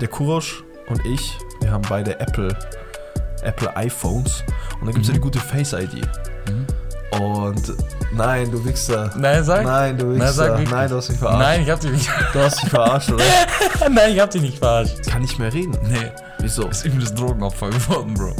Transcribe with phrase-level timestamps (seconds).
[0.00, 2.56] der Kurosch und ich, wir haben beide Apple,
[3.42, 4.42] Apple iPhones
[4.80, 6.06] und da gibt es ja die gute Face ID.
[7.20, 7.72] Und
[8.12, 9.10] nein, du Wichser.
[9.16, 9.64] Nein, sag.
[9.64, 10.48] Nein, du sag Wichser.
[10.48, 10.70] wirklich.
[10.70, 11.38] Nein, du hast mich verarscht.
[11.40, 12.10] Nein, ich hab dich nicht.
[12.32, 13.24] Du hast mich verarscht, oder?
[13.90, 15.06] Nein, ich hab dich nicht verarscht.
[15.06, 15.78] Kann nicht mehr reden.
[15.84, 16.10] Nee.
[16.40, 16.68] Wieso?
[16.68, 18.34] Ist übles Drogenopfer geworden, Bro.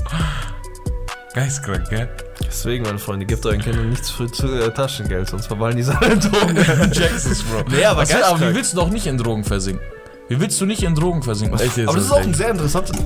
[1.32, 2.08] Geistkrank, gell?
[2.46, 6.16] Deswegen, meine Freunde, gebt euren Kindern nichts für zu, äh, Taschengeld, sonst verballen die seine
[6.16, 6.56] Drogen.
[6.92, 7.64] Jacksons, Bro.
[7.70, 9.84] Nee, aber aber wie willst du doch nicht in Drogen versinken?
[10.28, 11.58] Wie willst du nicht in Drogen versinken?
[11.60, 12.96] Echt jetzt, Aber das ist auch ein sehr interessantes.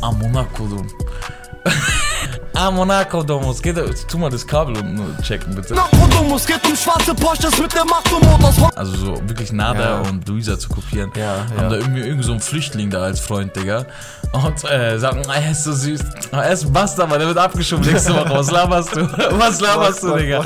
[0.00, 0.84] Ah, Monaco, du.
[2.54, 3.60] ah, Monaco, Domus.
[3.62, 5.74] Geh da, tu mal das Kabel unten checken, bitte.
[5.74, 8.56] Nakodomus geht um schwarze Porsches mit der Macht und Motors.
[8.76, 10.08] Also so wirklich Nada Ja.
[10.08, 11.10] und Luisa zu kopieren.
[11.16, 11.68] Ja, Haben ja.
[11.70, 13.86] da irgendwie irgend so einen Flüchtling da als Freund, Digga.
[14.32, 16.00] Und äh, sagen, ah, er ist so süß.
[16.32, 18.30] Ah, Er ist ein Bastard, Mann, der wird abgeschoben nächste Woche.
[18.30, 19.00] Was laberst du?
[19.38, 20.44] Was laberst du, Digga?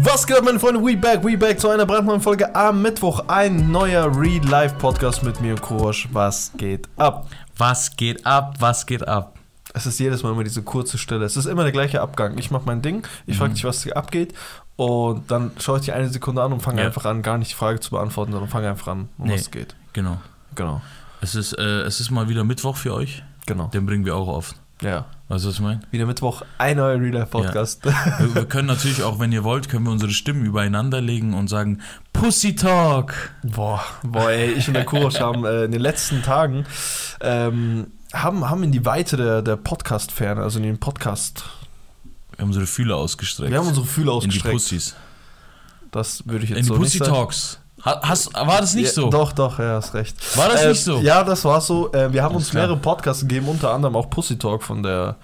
[0.00, 0.80] Was geht ab, meine Freunde?
[0.82, 3.24] We back, we back zu einer brandneuen Folge am Mittwoch.
[3.28, 6.08] Ein neuer Real Life Podcast mit mir, Kurosch.
[6.12, 7.28] Was geht ab?
[7.56, 8.54] Was geht ab?
[8.58, 9.36] Was geht ab?
[9.74, 11.24] Es ist jedes Mal immer diese kurze Stille.
[11.24, 12.36] Es ist immer der gleiche Abgang.
[12.38, 13.38] Ich mache mein Ding, ich Mhm.
[13.38, 14.34] frage dich, was abgeht.
[14.76, 16.86] Und dann schaue ich dir eine Sekunde an und fange Ja.
[16.86, 19.34] einfach an, gar nicht die Frage zu beantworten, sondern fange einfach an, um Nee.
[19.34, 19.74] was es geht.
[19.92, 20.18] Genau.
[20.54, 20.80] Genau,
[21.20, 23.22] Es ist, äh, es ist mal wieder Mittwoch für euch.
[23.46, 23.66] genau.
[23.68, 24.56] Den bringen wir auch oft.
[24.82, 25.06] Ja.
[25.32, 25.80] Weißt du, was ich meine?
[25.90, 27.82] Wieder Mittwoch, ein neuer Real Life Podcast.
[27.86, 31.48] Wir, wir können natürlich auch, wenn ihr wollt, können wir unsere Stimmen übereinander legen und
[31.48, 31.80] sagen
[32.12, 33.14] Pussy Talk.
[33.42, 36.66] Boah, boah, ey, ich und der Kurosch haben äh, in den letzten Tagen
[37.22, 41.44] ähm, haben, haben in die Weite der, der Podcast-Ferne, also in den Podcast,
[42.32, 43.50] Wir haben unsere Fühler ausgestreckt.
[43.50, 44.52] wir haben unsere Fühler in die ausgestreckt.
[44.52, 44.96] Pussys.
[45.92, 47.10] Das würde ich jetzt In die so Pussy nicht sagen.
[47.16, 47.58] Talks.
[47.84, 49.10] Ha- Hast, war das nicht ja, so?
[49.10, 50.16] Doch, doch, ja, hast recht.
[50.36, 50.98] War das Äh, nicht so?
[51.00, 51.92] Ja, das war so.
[51.92, 55.16] Äh, wir haben uns mehrere Podcasts gegeben, unter anderem auch Pussy Talk von der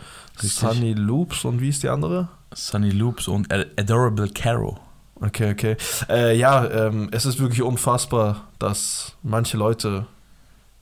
[0.42, 0.52] Richtig.
[0.52, 2.28] Sunny Loops und wie ist die andere?
[2.54, 4.78] Sunny Loops und Ad- Adorable Caro.
[5.20, 5.76] Okay, okay.
[6.08, 10.06] Äh, ja, ähm, es ist wirklich unfassbar, dass manche Leute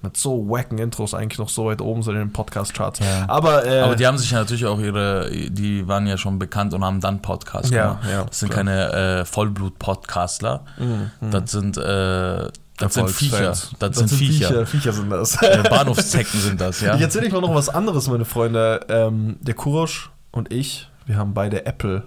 [0.06, 3.00] mit so wacken Intros eigentlich noch so weit oben sind in den Podcast-Charts.
[3.00, 3.24] Ja.
[3.28, 6.72] Aber, äh, Aber die haben sich ja natürlich auch ihre, die waren ja schon bekannt
[6.74, 8.08] und haben dann Podcast Ja, gemacht.
[8.11, 8.64] ja, das sind klar.
[8.64, 10.64] keine äh, Vollblut-Podcastler.
[10.78, 13.39] Mhm, Das sind, äh, das sind Viecher.
[13.39, 13.78] Erfolgsfans.
[13.78, 14.48] Das, sind Viecher.
[14.48, 14.66] Viecher.
[14.66, 15.36] Viecher sind das.
[15.70, 16.95] Bahnhofszecken sind das, ja.
[16.95, 18.80] Ich erzähle euch mal noch was anderes, meine Freunde.
[18.89, 22.02] Ähm, der Kurosch und ich, wir haben beide Apple,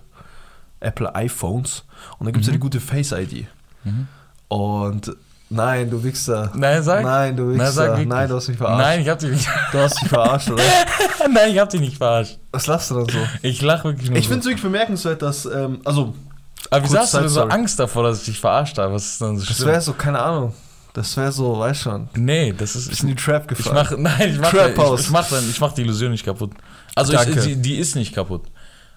[0.79, 1.85] Apple iPhones.
[2.19, 3.47] Und da gibt es ja die gute Face ID.
[3.83, 4.07] Mhm.
[4.47, 5.15] Und
[5.49, 6.51] nein, du Wichser.
[6.55, 7.03] Nein, sag.
[7.03, 7.71] Nein, du Wichser.
[7.71, 8.07] sag wirklich.
[8.07, 8.79] nein, du hast mich verarscht.
[8.81, 9.47] Nein, ich hab dich nicht.
[9.71, 10.63] Du hast mich verarscht, oder?
[11.31, 12.39] Nein, ich hab dich nicht verarscht.
[12.51, 13.19] Was lachst du dann so?
[13.41, 14.17] Ich lach wirklich nur.
[14.17, 14.29] Ich so.
[14.29, 16.13] finde es wirklich bemerkenswert, dass, ähm, also,
[16.69, 17.41] Aber wie sagst du denn so.
[17.43, 18.93] Angst davor, dass ich dich verarscht habe?
[18.93, 20.53] Was ist dann so das wäre so, keine Ahnung.
[20.93, 22.09] Das wäre so, weißt schon.
[22.15, 22.91] Nee, das ist.
[22.91, 23.75] Ist in die Trap Ich gefallen.
[23.75, 26.51] mach, nein, ich mach, Trap ich, ich, mach, dann- ich mach die Illusion nicht kaputt.
[26.95, 28.43] Also ich, die, die ist nicht kaputt.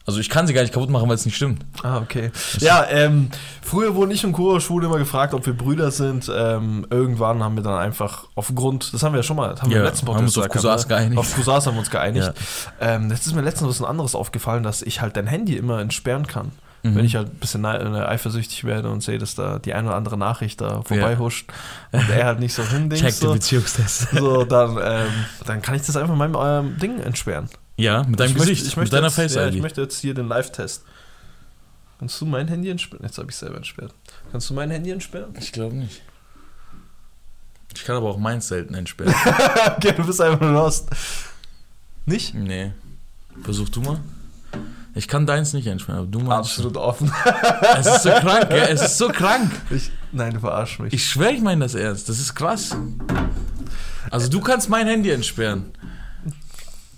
[0.05, 1.65] Also ich kann sie gar nicht kaputt machen, weil es nicht stimmt.
[1.83, 2.33] Ah, okay.
[2.59, 3.31] Ja, ähm,
[3.63, 6.31] früher wurden ich und Kurosch wurde immer gefragt, ob wir Brüder sind.
[6.35, 9.71] Ähm, irgendwann haben wir dann einfach aufgrund, das haben wir ja schon mal, das haben
[9.71, 10.89] wir Ja, im letzten haben uns auf Cousins ne?
[10.89, 11.19] geeinigt.
[11.19, 12.33] Auf Cousins haben wir uns geeinigt.
[12.81, 16.27] Ähm, jetzt ist mir letztens was anderes aufgefallen, dass ich halt dein Handy immer entsperren
[16.27, 16.53] kann.
[16.83, 16.97] Mhm.
[16.97, 19.97] Wenn ich halt ein bisschen äh, eifersüchtig werde und sehe, dass da die eine oder
[19.97, 21.49] andere Nachricht da vorbeihuscht
[21.93, 24.09] und er halt nicht so hindingt, Check den so, Beziehungstest.
[24.11, 25.09] so dann, ähm,
[25.47, 27.49] dann kann ich das einfach in meinem ähm, Ding entsperren.
[27.77, 29.55] Ja, mit deinem ich Gesicht, möchte, ich mit möchte deiner jetzt, Face ja, ID.
[29.55, 30.85] Ich möchte jetzt hier den Live-Test.
[31.99, 33.05] Kannst du mein Handy entsperren?
[33.05, 33.95] Jetzt habe ich selber entsperrt.
[34.31, 35.35] Kannst du mein Handy entsperren?
[35.39, 36.03] Ich glaube nicht.
[37.75, 39.15] Ich kann aber auch meins selten entsperren.
[39.77, 40.91] okay, du bist einfach lost.
[42.05, 42.35] Nicht?
[42.35, 42.73] nee.
[43.43, 44.01] Versuch du mal.
[44.95, 46.51] Ich kann deins nicht entsperren, aber du meinst.
[46.51, 47.11] Absolut offen.
[47.77, 48.69] Es ist so krank, gell?
[48.69, 49.51] Es ist so krank.
[49.71, 50.93] Ich, nein, du verarschst mich.
[50.93, 52.09] Ich schwöre, ich meine das ernst.
[52.09, 52.77] Das ist krass.
[54.11, 55.73] Also du kannst mein Handy entsperren.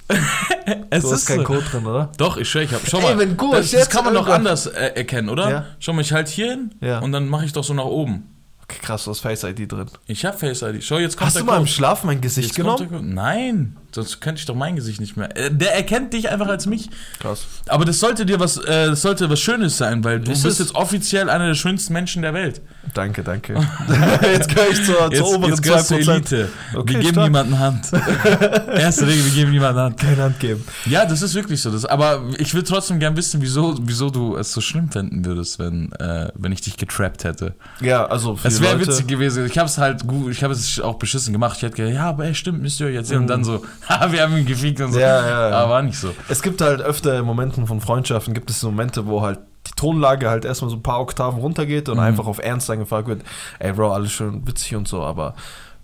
[0.91, 1.45] es du ist keinen so.
[1.45, 2.13] Code drin, oder?
[2.19, 2.83] Doch, ich schwöre, ich habe.
[2.89, 5.51] Schau Ey, mal, wenn Gursch das, das kann man doch anders äh, erkennen, oder?
[5.51, 5.67] Ja.
[5.79, 6.99] Schau mal, ich halte hier hin Ja.
[6.99, 8.31] und dann mache ich doch so nach oben.
[8.63, 9.87] Okay, krass, du hast Face ID drin.
[10.07, 10.83] Ich habe Face ID.
[10.83, 11.71] Schau, jetzt kommt Hast du mal im Code.
[11.71, 13.15] Schlaf mein Gesicht Jetzt genommen?
[13.15, 15.37] Nein, sonst könnte ich doch mein Gesicht nicht mehr.
[15.37, 16.91] Äh, Der erkennt dich einfach als mich.
[17.21, 17.47] Krass.
[17.69, 20.59] Aber das sollte dir was, äh, das sollte was Schönes sein, weil du Ist bist
[20.61, 22.61] jetzt offiziell einer der schönsten Menschen der Welt.
[22.93, 23.55] Danke, danke.
[24.23, 25.95] jetzt gehöre ich zur, zur Jetzt, oberen jetzt 2%.
[25.95, 26.49] Elite.
[26.75, 27.27] Okay, wir geben stark.
[27.27, 27.93] niemanden Hand.
[28.75, 29.99] Erste Regel, wir geben niemanden Hand.
[29.99, 30.65] Keine Hand geben.
[30.87, 31.71] Ja, das ist wirklich so.
[31.71, 35.59] Das, aber ich will trotzdem gern wissen, wieso, wieso du es so schlimm finden würdest,
[35.59, 37.55] wenn, äh, wenn ich dich getrappt hätte.
[37.81, 39.47] Ja, also für Es wäre witzig gewesen.
[39.47, 41.57] Ich habe es halt gut, ich habe es auch beschissen gemacht.
[41.57, 43.21] Ich hätte gedacht, ja, aber ey, stimmt, müsst ihr euch erzählen.
[43.23, 44.99] Und dann so, haha, wir haben ihn gefickt und so.
[44.99, 45.57] Ja, ja, ja.
[45.59, 46.15] Aber war nicht so.
[46.29, 50.29] Es gibt halt öfter in Momenten von Freundschaften, gibt es Momente, wo halt die Tonlage
[50.29, 52.03] halt erstmal so ein paar Oktaven runtergeht und Mhm.
[52.05, 53.23] einfach auf Ernst dann gefragt wird,
[53.59, 55.35] ey Bro, alles schön witzig und so, aber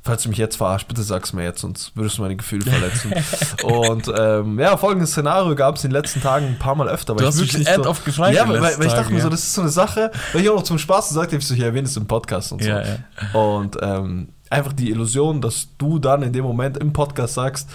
[0.02, 3.12] falls du mich jetzt verarscht, bitte sag's mir jetzt, sonst würdest du meine Gefühle verletzen.
[3.64, 7.14] und ähm, ja, folgendes Szenario gab es in den letzten Tagen ein paar Mal öfter.
[7.14, 9.20] Du hast ich mich wirklich end oft gefragt Ja, weil, weil ich dachte Tagen, mir
[9.20, 9.31] so, ja.
[9.31, 11.55] das ist so eine Sache, weil ich auch noch zum Spaß gesagt habe, ich so,
[11.55, 12.69] ich erwähne es im Podcast und so.
[12.69, 13.38] Ja, ja.
[13.38, 17.69] Und ähm, einfach die Illusion, dass du dann in dem Moment im Podcast sagst,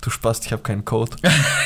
[0.00, 1.14] du Spast, ich habe keinen Code.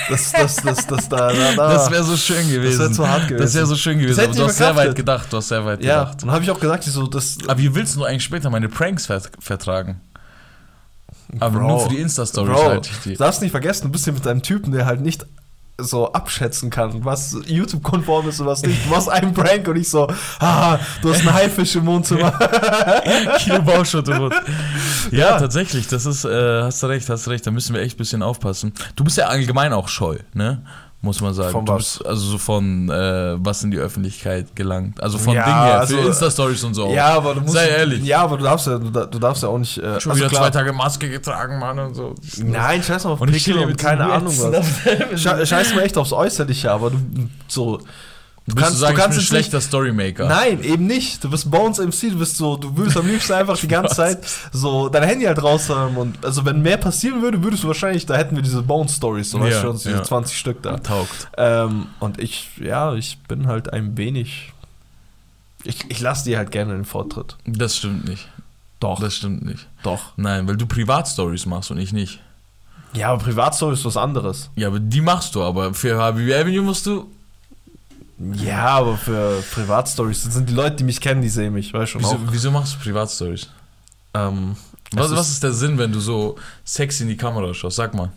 [0.08, 1.72] Das, das, das, das, da, da, da.
[1.74, 2.80] Das wäre so schön gewesen.
[2.80, 3.66] wär zu hart Das wäre gewesen.
[3.66, 4.20] so schön Das gewesen.
[4.24, 5.26] Aber du hast sehr weit gedacht.
[5.32, 6.22] Du hast sehr weit Ja, gedacht.
[6.22, 7.38] dann habe ich auch gesagt, ich so, das.
[7.46, 10.00] Aber wie willst du eigentlich später meine Pranks ver vertragen?
[11.40, 11.68] Aber Bro.
[11.68, 12.86] nur für die Insta-Stories Bro, halt.
[12.90, 13.16] ich du die.
[13.16, 15.26] darfst nicht vergessen, du bist hier mit einem Typen, der halt nicht
[15.78, 18.86] so abschätzen kann, was YouTube-konform ist und was nicht.
[18.86, 20.06] Du machst einen Prank und ich so,
[20.38, 22.30] ah, du hast einen Haifisch im Wohnzimmer.
[23.38, 24.20] Kilo Bauschutt Ja,
[25.10, 25.38] Ja.
[25.38, 27.98] tatsächlich, das ist, äh, hast du recht, hast du recht, da müssen wir echt ein
[27.98, 28.72] bisschen aufpassen.
[28.94, 30.62] Du bist ja allgemein auch scheu, ne?
[31.04, 31.52] Muss man sagen.
[31.52, 31.98] Von du was?
[31.98, 35.00] bist also so von was was in die Öffentlichkeit gelangt.
[35.02, 36.88] Also von Ja, Dingen her, also- für Insta-Stories und so.
[36.92, 37.52] Ja, aber du musst.
[37.52, 38.02] Sei ehrlich.
[38.04, 39.78] Ja, aber du darfst ja, du, da- du darfst ja auch nicht.
[39.78, 42.14] Äh, Schon also wieder klar- zwei Tage Maske getragen, Mann, und so.
[42.38, 45.20] Nein, scheiß mal auf Und ich Pickel und keine Ahnung was.
[45.20, 46.98] Sche scheiß mal echt aufs Äußerliche, aber du
[47.46, 47.80] so.
[48.46, 50.28] Du Kannst du sagen, du kannst ich bin ein schlechter Storymaker.
[50.28, 51.24] Nein, eben nicht.
[51.24, 53.94] Du bist Bones MC, du bist so, du würdest am liebsten einfach die ganze?
[53.94, 54.18] Zeit
[54.52, 58.04] so dein Handy halt raus haben und also wenn mehr passieren würde, würdest du wahrscheinlich,
[58.04, 60.02] da hätten wir diese Bones Stories, so weißt Ja, du schon, diese ja.
[60.02, 60.76] 20 Stück da.
[60.76, 61.28] Taugt.
[61.38, 64.52] Ähm, und ich, ja, ich bin halt ein wenig.
[65.62, 67.36] Ich, ich lasse dir halt gerne den Vortritt.
[67.46, 68.28] Das stimmt nicht.
[68.80, 69.66] Doch, Das stimmt nicht.
[69.82, 70.12] doch.
[70.16, 72.20] Nein, weil du Privatstories machst und ich nicht.
[72.92, 74.50] Ja, aber Privatstory ist was anderes.
[74.56, 77.10] Ja, aber die machst du, aber für Habibi Avenue musst du.
[78.18, 81.92] Ja, aber für Privatstories das sind die Leute, die mich kennen, die sehen mich, weißt
[81.92, 82.18] schon Wieso, auch.
[82.30, 83.48] wieso machst du Privatstories?
[84.14, 84.56] Ähm,
[84.92, 87.76] Was, es was ist der Sinn, wenn du so sexy in die Kamera schaust?
[87.76, 88.12] Sag mal.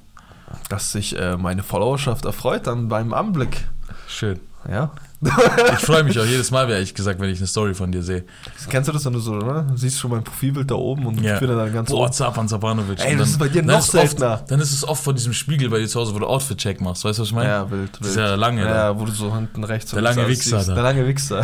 [0.69, 3.67] dass sich äh, meine Followerschaft erfreut dann beim Anblick.
[4.07, 4.39] Schön.
[4.69, 4.91] Ja.
[5.19, 8.23] Ich freue mich auch jedes Mal, ehrlich gesagt, wenn ich eine Story von dir sehe.
[8.69, 9.39] Kennst du das, wenn du so?
[9.39, 11.33] Du siehst schon mein Profilbild da oben und Ja.
[11.35, 12.11] ich bin dann ganz Boah.
[12.11, 12.99] Zapan Zapanovic.
[13.03, 14.43] Ey, das ist bei dir noch oft- seltener.
[14.47, 17.03] Dann ist es oft vor diesem Spiegel bei dir zu Hause, wo du Outfit-Check machst.
[17.03, 17.49] Weißt du, was ich meine?
[17.49, 18.11] Ja, wild, wild.
[18.11, 20.73] Dieser lange Ja, wo du so hinten rechts Der lange Wichser da.
[20.75, 21.41] Der lange Wichser.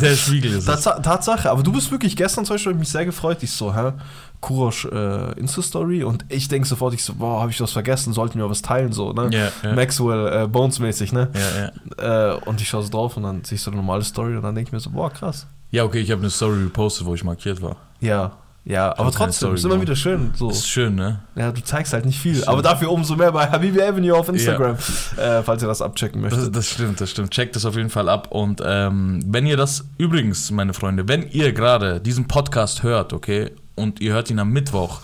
[0.00, 0.82] Der Spiegel ist es.
[0.82, 3.38] Tats Tatsache, aber du bist wirklich gestern zum Beispiel mich sehr gefreut.
[3.42, 3.92] Ich so, hä?
[4.40, 8.38] Kurosch äh, Insta-Story und ich denke sofort, ich so, boah, habe ich was vergessen, sollten
[8.38, 9.30] wir was teilen, so, ne?
[9.32, 9.74] Ja, ja.
[9.74, 11.30] Maxwell, äh, Bones-mäßig, ne?
[11.34, 11.70] Ja,
[12.04, 12.32] ja.
[12.32, 14.42] Äh, und ich schaue so drauf und dann sehe ich so eine normale Story und
[14.42, 15.46] dann denke ich mir so, boah, krass.
[15.70, 17.76] ja, okay, ich habe eine Story repostet, wo ich markiert war.
[18.00, 18.32] Ja,
[18.66, 20.30] ja, aber trotzdem, ist immer wieder schön.
[20.36, 20.48] So.
[20.48, 21.20] Das ist schön, ne?
[21.36, 24.76] Ja, du zeigst halt nicht viel, aber dafür umso mehr bei Habibi Avenue auf Instagram,
[25.18, 26.56] äh, falls ihr das abchecken Das, möchtet.
[26.56, 27.30] das stimmt, das stimmt.
[27.30, 28.28] Checkt das auf jeden Fall ab.
[28.30, 33.50] Und ähm, wenn ihr das, übrigens, meine Freunde, wenn ihr gerade diesen Podcast hört, okay,
[33.74, 35.00] und ihr hört ihn am Mittwoch,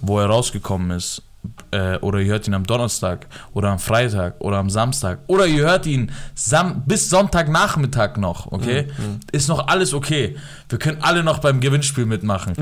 [0.00, 1.22] wo er rausgekommen ist,
[1.70, 5.62] äh, oder ihr hört ihn am Donnerstag oder am Freitag oder am Samstag oder ihr
[5.64, 8.88] hört ihn Sam bis Sonntagnachmittag noch, okay?
[9.32, 10.36] Ist noch alles okay.
[10.68, 12.52] Wir können alle noch beim Gewinnspiel mitmachen.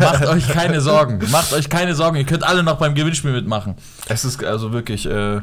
[0.00, 1.20] Macht euch keine Sorgen.
[1.30, 2.16] Macht euch keine Sorgen.
[2.16, 3.76] Ihr könnt alle noch beim Gewinnspiel mitmachen.
[4.08, 5.40] Es ist also wirklich, äh,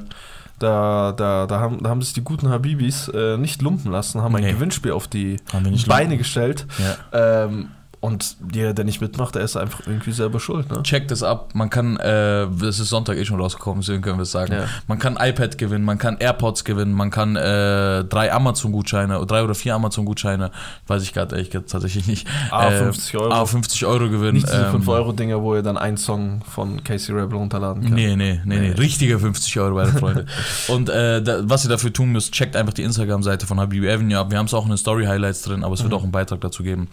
[0.59, 4.35] da, da, da, haben, da haben sich die guten Habibis äh, nicht lumpen lassen, haben
[4.35, 4.51] ein Nee.
[4.51, 5.69] Gewinnspiel auf die Beine
[6.09, 6.17] lumpen.
[6.17, 6.67] gestellt.
[7.13, 7.45] Ja.
[7.45, 7.69] Ähm,
[8.01, 10.69] und jeder, der nicht mitmacht, der ist einfach irgendwie selber schuld.
[10.71, 10.81] Ne?
[10.83, 11.51] Checkt es ab.
[11.53, 14.53] Man kann, äh, es ist Sonntag eh schon rausgekommen, deswegen können wir es sagen.
[14.53, 14.65] Ja.
[14.87, 19.53] Man kann iPad gewinnen, man kann AirPods gewinnen, man kann äh, drei Amazon-Gutscheine, drei oder
[19.53, 20.49] vier Amazon-Gutscheine,
[20.87, 22.27] weiß ich gerade ehrlich tatsächlich nicht.
[22.49, 23.31] Ah, Äh, 50 Euro.
[23.33, 24.33] Ah, 50 Euro gewinnen.
[24.33, 27.93] Nicht diese ähm, 5-Euro-Dinger, wo ihr dann einen Song von Casey Rebel runterladen könnt.
[27.93, 28.71] Nee, nee, nee, nee, Nee.
[28.79, 30.25] richtige 50 Euro, meine Freunde.
[30.69, 34.17] Und äh, da, was ihr dafür tun müsst, checkt einfach die Instagram-Seite von Habibi Avenue
[34.17, 34.31] ab.
[34.31, 35.83] Wir haben es auch in den Story-Highlights drin, aber es Mhm.
[35.85, 36.87] wird auch einen Beitrag dazu geben.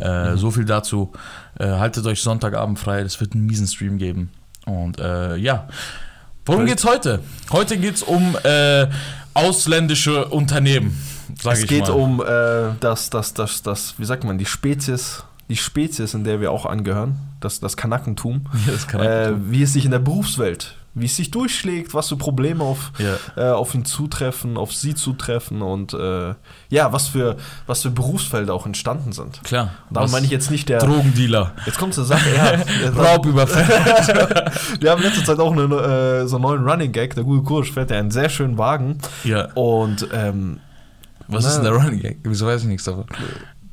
[0.00, 1.12] Äh, So viel dazu.
[1.58, 4.30] Äh, haltet euch Sonntagabend frei, es wird einen miesen Stream geben.
[4.66, 5.68] Und äh, ja.
[6.44, 7.20] Worum geht's heute?
[7.50, 8.86] Heute geht's um äh,
[9.34, 10.96] ausländische Unternehmen.
[11.40, 11.90] Sag Es ich geht mal.
[11.90, 16.40] um äh, das, das, das, das, wie sagt man, die Spezies, die Spezies, in der
[16.40, 19.98] wir auch angehören, das, das Kanakentum, Ja, das kann äh, wie es sich in der
[19.98, 23.14] Berufswelt, wie es sich durchschlägt, was für Probleme auf, Ja.
[23.36, 26.34] äh, auf ihn zutreffen, auf sie zutreffen und äh,
[26.68, 29.42] ja, was für, was für Berufsfelder auch entstanden sind.
[29.42, 29.70] Klar.
[29.90, 30.80] Darum Was- meine ich jetzt nicht der.
[30.80, 31.52] Drogendealer.
[31.64, 32.90] Jetzt kommt zur Sache, ja.
[32.96, 34.52] Raubüberfall.
[34.80, 37.14] Wir haben letzte Zeit auch eine, äh, so einen neuen Running Gag.
[37.14, 38.98] Der gute Kurs fährt ja einen sehr schönen Wagen.
[39.24, 39.48] ja.
[39.54, 40.60] Und ähm,
[41.28, 42.18] Was ist denn der Running Gag?
[42.24, 43.06] Wieso weiß ich nichts davon?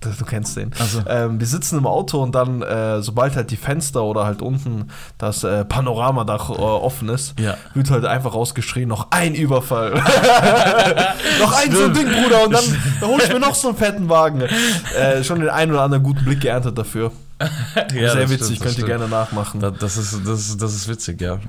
[0.02, 0.72] Du kennst den.
[0.80, 1.02] Also.
[1.08, 4.88] Ähm, wir sitzen im Auto und dann, äh, sobald halt die Fenster oder halt unten
[5.18, 7.56] das äh, Panoramadach äh, offen ist, Ja.
[7.74, 9.92] wird halt einfach rausgeschrien, noch ein Überfall.
[11.40, 11.94] noch ein so ein.
[11.94, 12.64] Ding, Bruder, und dann,
[13.02, 14.42] dann hol ich mir noch so einen fetten Wagen.
[14.42, 17.12] Äh, schon den einen oder anderen guten Blick geerntet dafür.
[17.94, 19.60] Ja, Sehr das witzig, stimmt, das könnt ihr gerne nachmachen.
[19.62, 21.40] Da- Das ist, das, ist, das ist witzig, ja.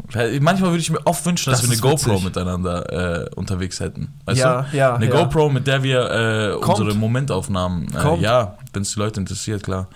[0.40, 2.24] Manchmal würde ich mir oft wünschen, dass Das wir eine GoPro witzig.
[2.24, 4.14] miteinander äh, unterwegs hätten.
[4.24, 4.76] Weißt Ja, du?
[4.76, 5.10] ja, Eine ja.
[5.10, 7.88] GoPro, mit der wir äh, unsere Momentaufnahmen.
[7.94, 9.88] Äh, ja, wenn es die Leute interessiert, klar.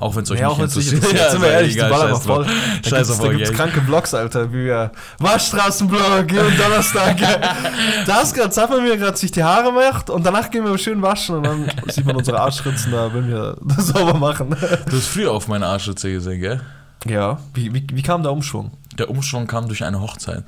[0.00, 1.12] Auch wenn es euch Ja, nicht auch wenn es nicht interessiert.
[1.12, 1.30] interessiert.
[1.32, 2.44] Sind wir ist ehrlich, die egal, ballern scheiß noch voll.
[2.44, 3.56] Da Scheiß gibt's, da gibt's ey.
[3.56, 7.16] kranke Vlogs, Alter, wie wir Waschstraßenblog jeden Donnerstag.
[8.06, 11.02] da hast gerade Zappa mir gerade sich die Haare macht und danach gehen wir schön
[11.02, 14.50] waschen und dann sieht man unsere Arschritzen da, wenn wir das sauber machen.
[14.88, 16.60] Du hast früher auf meine Arschritze gesehen, gell?
[17.06, 17.38] Ja.
[17.54, 18.70] Wie, wie, wie kam der Umschwung?
[18.98, 20.44] Der Umschwung kam durch eine Hochzeit.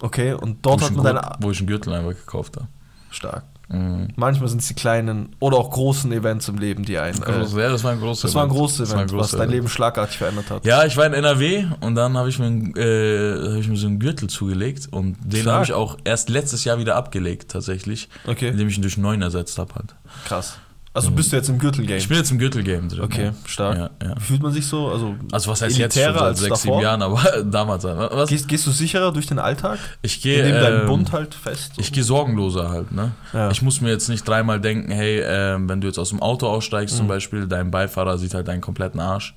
[0.00, 1.22] Okay, und dort hat man deine.
[1.40, 2.66] Wo ich einen Gürtel einfach gekauft habe.
[3.10, 3.44] Stark.
[3.72, 4.08] Mhm.
[4.16, 7.18] Manchmal sind es die kleinen oder auch großen Events im Leben, die einen.
[7.20, 9.12] Groß, Äh, ja, das war ein großes das war ein großes Das war ein Event,
[9.12, 9.52] was großes dein Event.
[9.54, 10.64] Leben schlagartig verändert hat.
[10.66, 13.86] Ja, ich war in NRW und dann habe ich, mir äh, hab ich mir so
[13.86, 18.08] einen Gürtel zugelegt und den habe ich auch erst letztes Jahr wieder abgelegt, tatsächlich.
[18.26, 19.94] Okay, Indem ich ihn durch einen neuen ersetzt habe halt.
[20.26, 20.58] krass.
[20.94, 21.96] Also bist du jetzt im Gürtelgame?
[21.96, 23.00] Ich bin jetzt im Gürtelgame drin.
[23.00, 23.34] Okay, ja.
[23.46, 23.78] stark.
[23.78, 24.14] Ja, ja.
[24.16, 24.88] Wie fühlt man sich so?
[24.88, 28.10] Also, Also was heißt jetzt schon seit als sechs, sieben Jahren, aber damals halt.
[28.12, 28.28] Was?
[28.28, 29.78] Gehst, gehst du sicherer durch den Alltag?
[30.02, 31.72] Ich gehe Indem dein ähm, Bund halt fest.
[31.78, 33.12] Ich gehe sorgenloser halt, ne?
[33.50, 36.46] Ich muss mir jetzt nicht dreimal denken, hey, ähm, wenn du jetzt aus dem Auto
[36.46, 36.98] aussteigst Mhm.
[36.98, 39.34] zum Beispiel, dein Beifahrer sieht halt deinen kompletten Arsch.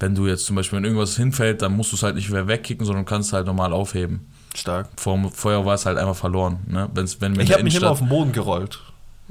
[0.00, 2.46] Wenn du jetzt zum Beispiel, wenn irgendwas hinfällt, dann musst du es halt nicht mehr
[2.46, 4.26] wegkicken, sondern kannst halt normal aufheben.
[4.54, 4.88] Stark.
[4.96, 6.88] Vor, vorher war es halt einfach verloren, ne?
[6.94, 8.80] Wenn's, wenn, Ich habe mich immer auf den Boden gerollt.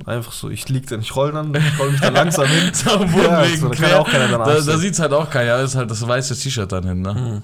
[0.05, 2.71] Einfach so, ich lieg dann, ich roll dann, ich roll mich dann langsam hin.
[3.15, 5.75] Ja, so, da kann auch keiner danach Da, da sieht es halt auch keiner, ist
[5.75, 7.43] halt das weiße T-Shirt dann hin, ne?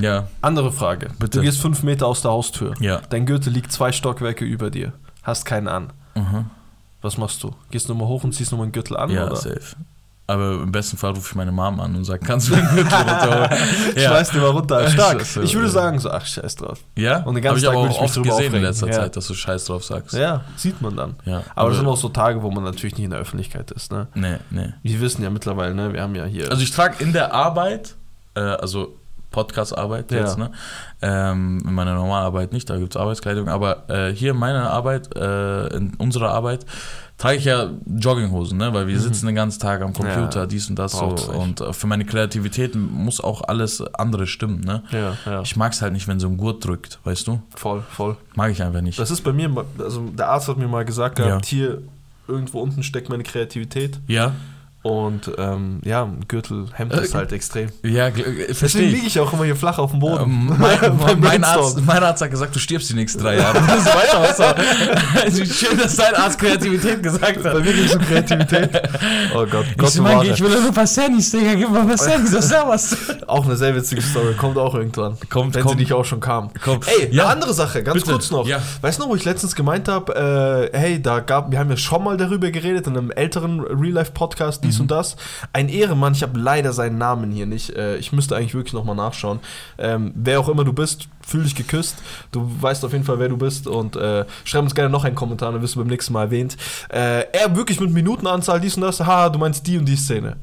[0.00, 0.28] Ja.
[0.42, 1.08] Andere Frage.
[1.18, 1.38] Bitte.
[1.38, 2.74] Du gehst fünf Meter aus der Haustür.
[2.80, 3.00] Ja.
[3.08, 4.92] Dein Gürtel liegt zwei Stockwerke über dir.
[5.22, 5.92] Hast keinen an.
[6.14, 6.46] Mhm.
[7.00, 7.54] Was machst du?
[7.70, 9.10] Gehst du nochmal hoch und ziehst nochmal einen Gürtel an?
[9.10, 9.36] Ja, oder?
[9.36, 9.76] safe.
[10.28, 12.92] Aber im besten Fall rufe ich meine Mom an und sage, kannst du den Gürtel
[12.92, 13.50] runterholen?
[13.96, 14.88] Schmeiß dir mal runter.
[14.90, 15.20] Stark.
[15.22, 15.72] Ich würde ja.
[15.72, 16.80] sagen so, ach, scheiß drauf.
[16.96, 17.18] Ja?
[17.22, 18.66] Und den ganzen ich Tag aber würde auch ich mich drüber gesehen in aufregen.
[18.66, 18.92] letzter Ja.
[18.92, 20.14] Zeit, dass du Scheiß drauf sagst.
[20.14, 21.14] Ja, sieht man dann.
[21.24, 23.92] Ja, Aber das sind auch so Tage, wo man natürlich nicht in der Öffentlichkeit ist.
[23.92, 24.08] Ne?
[24.14, 24.72] Nee, nee.
[24.82, 25.92] Wir wissen ja mittlerweile, ne?
[25.92, 26.50] wir haben ja hier.
[26.50, 27.94] Also ich trage in der Arbeit,
[28.34, 28.96] äh, also
[29.30, 30.20] Podcast-Arbeit Ja.
[30.20, 30.50] jetzt, ne?
[31.02, 34.70] Ähm, in meiner normalen Arbeit nicht, da gibt es Arbeitskleidung, aber äh, hier in meiner
[34.70, 36.64] Arbeit, äh, in unserer Arbeit,
[37.18, 38.72] trage ich ja Jogginghosen, ne?
[38.74, 40.30] weil wir sitzen den ganzen Tag am Computer, Mhm.
[40.34, 41.12] Ja, dies und das so.
[41.12, 41.28] nicht.
[41.28, 44.60] Und äh, für meine Kreativität muss auch alles andere stimmen.
[44.60, 44.82] Ne?
[44.92, 45.42] ja, ja.
[45.42, 47.40] Ich mag es halt nicht, wenn so ein Gurt drückt, weißt du?
[47.54, 48.16] voll, voll.
[48.34, 48.98] Mag ich einfach nicht.
[48.98, 51.82] Das ist bei mir, also der Arzt hat mir mal gesagt gehabt, hier
[52.28, 53.98] irgendwo unten steckt meine Kreativität.
[54.08, 54.32] ja?
[54.86, 57.70] Und ähm, ja, Gürtel hemmt das halt extrem.
[57.82, 58.94] Ja, äh, verstehe Deswegen ich.
[58.94, 60.22] liege ich auch immer hier flach auf dem Boden.
[60.22, 61.44] Ähm, mein, mein.
[61.44, 63.58] Arzt, mein Arzt hat gesagt, du stirbst die nächsten drei Jahre.
[63.66, 64.40] Das ist weiter, was.
[65.24, 67.64] Also schön, dass dein Arzt Kreativität gesagt Bei hat.
[67.64, 68.70] mir ging es um Kreativität.
[69.34, 70.28] Oh Gott, Gott Ich so, Mann, bewahre.
[70.28, 72.96] ich will nur ein paar Sandys, Digga, gib mal ein paar Sandys, was da was?
[73.26, 75.16] Auch eine sehr witzige Story, kommt auch irgendwann.
[75.28, 75.74] Kommt, wenn kommt.
[75.74, 76.50] sie nicht auch schon kam.
[76.62, 76.86] Kommt.
[76.88, 77.24] Ey, Ja.
[77.24, 78.12] eine andere Sache, ganz Bitte.
[78.12, 78.46] kurz noch.
[78.46, 78.60] Ja.
[78.82, 81.76] Weißt du noch, wo ich letztens gemeint habe, äh, hey, da gab, wir haben ja
[81.76, 84.68] schon mal darüber geredet in einem älteren Real-Life-Podcast, Mhm.
[84.76, 85.16] Dies und das.
[85.52, 87.70] Ein Ehrenmann, ich habe leider seinen Namen hier nicht.
[87.70, 89.40] Äh, ich müsste eigentlich wirklich nochmal nachschauen.
[89.78, 91.96] Ähm, wer auch immer du bist, fühl dich geküsst.
[92.32, 95.14] Du weißt auf jeden Fall, wer du bist und äh, schreib uns gerne noch einen
[95.16, 96.56] Kommentar, dann wirst du beim nächsten Mal erwähnt.
[96.88, 99.00] Äh, er wirklich mit Minutenanzahl, dies und das.
[99.00, 100.36] Haha, du meinst die und die Szene.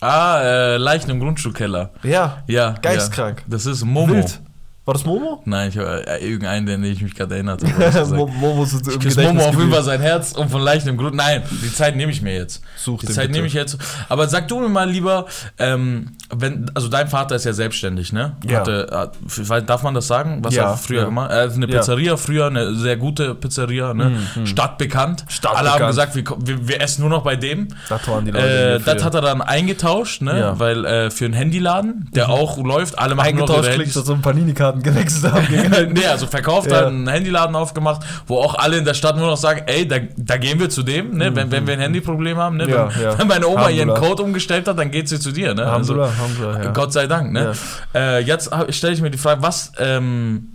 [0.00, 1.90] Ah, äh, Leichen im Grundschulkeller.
[2.04, 2.74] Ja, Ja.
[2.80, 3.40] Geisteskrank.
[3.40, 3.44] Ja.
[3.48, 4.14] Das ist Momo.
[4.14, 4.40] wild.
[4.88, 5.42] War das Momo?
[5.44, 8.06] Nein, ich habe äh, irgendeinen, den ich mich gerade erinnert habe.
[8.16, 9.70] Momo ist Ich küsse Momo auf jeden.
[9.70, 11.14] Fall sein Herz und von leichtem Grund.
[11.14, 12.62] Nein, die Zeit nehme ich mir jetzt.
[12.78, 13.76] Such die Zeit nehme ich jetzt.
[14.08, 15.26] Aber sag du mir mal lieber,
[15.58, 18.36] ähm, wenn, also dein Vater ist ja selbstständig, ne?
[18.48, 18.60] Ja.
[18.60, 20.38] Hatte, hat, f- darf man das sagen?
[20.42, 21.04] Was Ja, er früher ja.
[21.04, 21.32] gemacht?
[21.32, 21.78] Er hat eine Ja.
[21.80, 24.12] Pizzeria früher, eine sehr gute Pizzeria, ne?
[24.44, 25.26] Stadtbekannt.
[25.28, 25.68] Stadtbekannt.
[25.68, 27.68] Alle haben gesagt, wir, wir, wir essen nur noch bei dem.
[27.90, 28.74] Das waren die Leute.
[28.76, 30.40] Äh, das hat er dann eingetauscht, ne?
[30.40, 30.54] Ja.
[30.54, 30.58] Mhm.
[30.60, 33.92] Weil äh, für einen Handyladen, der auch läuft, alle machen nur noch eingetauscht Handys.
[33.92, 35.46] dass so ein Panini-Karten gewechselt haben.
[35.92, 36.76] nee, also verkauft Ja.
[36.78, 39.96] halt einen Handyladen aufgemacht, wo auch alle in der Stadt nur noch sagen, ey, da,
[40.16, 41.34] da gehen wir zu dem, ne?
[41.34, 42.64] wenn, wenn wir ein Handyproblem haben, ne?
[42.64, 42.70] Mhm.
[42.70, 43.18] Ja, wenn, ja.
[43.18, 44.00] wenn meine Oma ihren Alhamdulillah.
[44.08, 45.64] Code umgestellt hat, dann geht sie zu dir, ne?
[45.64, 46.70] Also, Alhamdulillah, Alhamdulillah, ja.
[46.72, 47.52] Gott sei Dank, ne?
[47.94, 50.48] Äh, jetzt stelle ich mir die Frage, was ähm,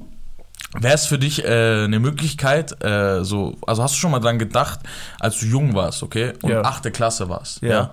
[0.79, 4.39] wäre es für dich äh, eine Möglichkeit, äh, so, also hast du schon mal dran
[4.39, 4.79] gedacht,
[5.19, 6.61] als du jung warst, okay, und Ja.
[6.61, 7.69] achte Klasse warst, Ja.
[7.69, 7.91] ja,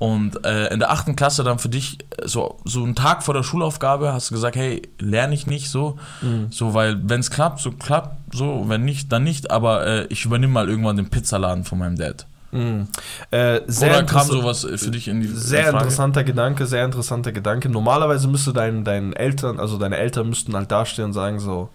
[0.00, 3.34] und äh, in der achten Klasse dann für dich äh, so, so einen Tag vor
[3.34, 6.46] der Schulaufgabe hast du gesagt, hey, lerne ich nicht so, Mhm.
[6.50, 10.24] so, weil wenn es klappt, so klappt, so, wenn nicht, dann nicht, aber äh, ich
[10.24, 12.26] übernehme mal irgendwann den Pizzaladen von meinem Dad.
[12.52, 12.88] Mhm.
[13.30, 15.76] Äh, sehr Oder kam sowas für dich in die Sehr Frage?
[15.76, 17.68] interessanter Gedanke, sehr interessanter Gedanke.
[17.68, 21.68] Normalerweise müsste dein, dein Eltern, also deine Eltern müssten halt dastehen und sagen so,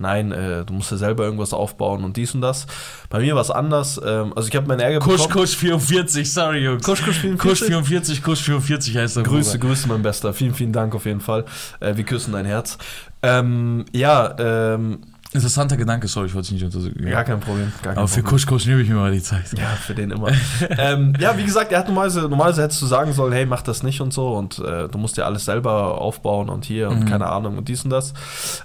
[0.00, 2.66] nein, äh, du musst ja selber irgendwas aufbauen und dies und das.
[3.08, 4.00] Bei mir war es anders.
[4.04, 5.44] Ähm, also ich habe meinen Ärger Kusch, bekommen.
[5.44, 6.82] Kusch 44, sorry Jungs.
[6.82, 7.38] Kusch, Kusch 44?
[7.38, 9.68] Kusch 44, Kusch 44 heißt der Grüße, Bruder.
[9.68, 10.32] Grüße, mein Bester.
[10.32, 11.44] Vielen, vielen Dank auf jeden Fall.
[11.80, 12.78] Äh, wir küssen dein Herz.
[13.22, 15.00] Ähm, ja, ähm,
[15.32, 17.08] Interessanter Gedanke, sorry, ich wollte es nicht untersuchen.
[17.08, 17.72] gar kein Problem.
[17.82, 18.22] Gar kein Aber für.
[18.22, 19.44] Kusch, Kusch nehme ich mir mal die Zeit.
[19.56, 20.28] Ja, für den immer.
[20.78, 23.84] ähm, ja, wie gesagt, er hat normalerweise, normalerweise hättest du sagen sollen, hey, mach das
[23.84, 27.04] nicht und so und äh, du musst ja alles selber aufbauen und hier und Mhm.
[27.06, 28.12] keine Ahnung und dies und das.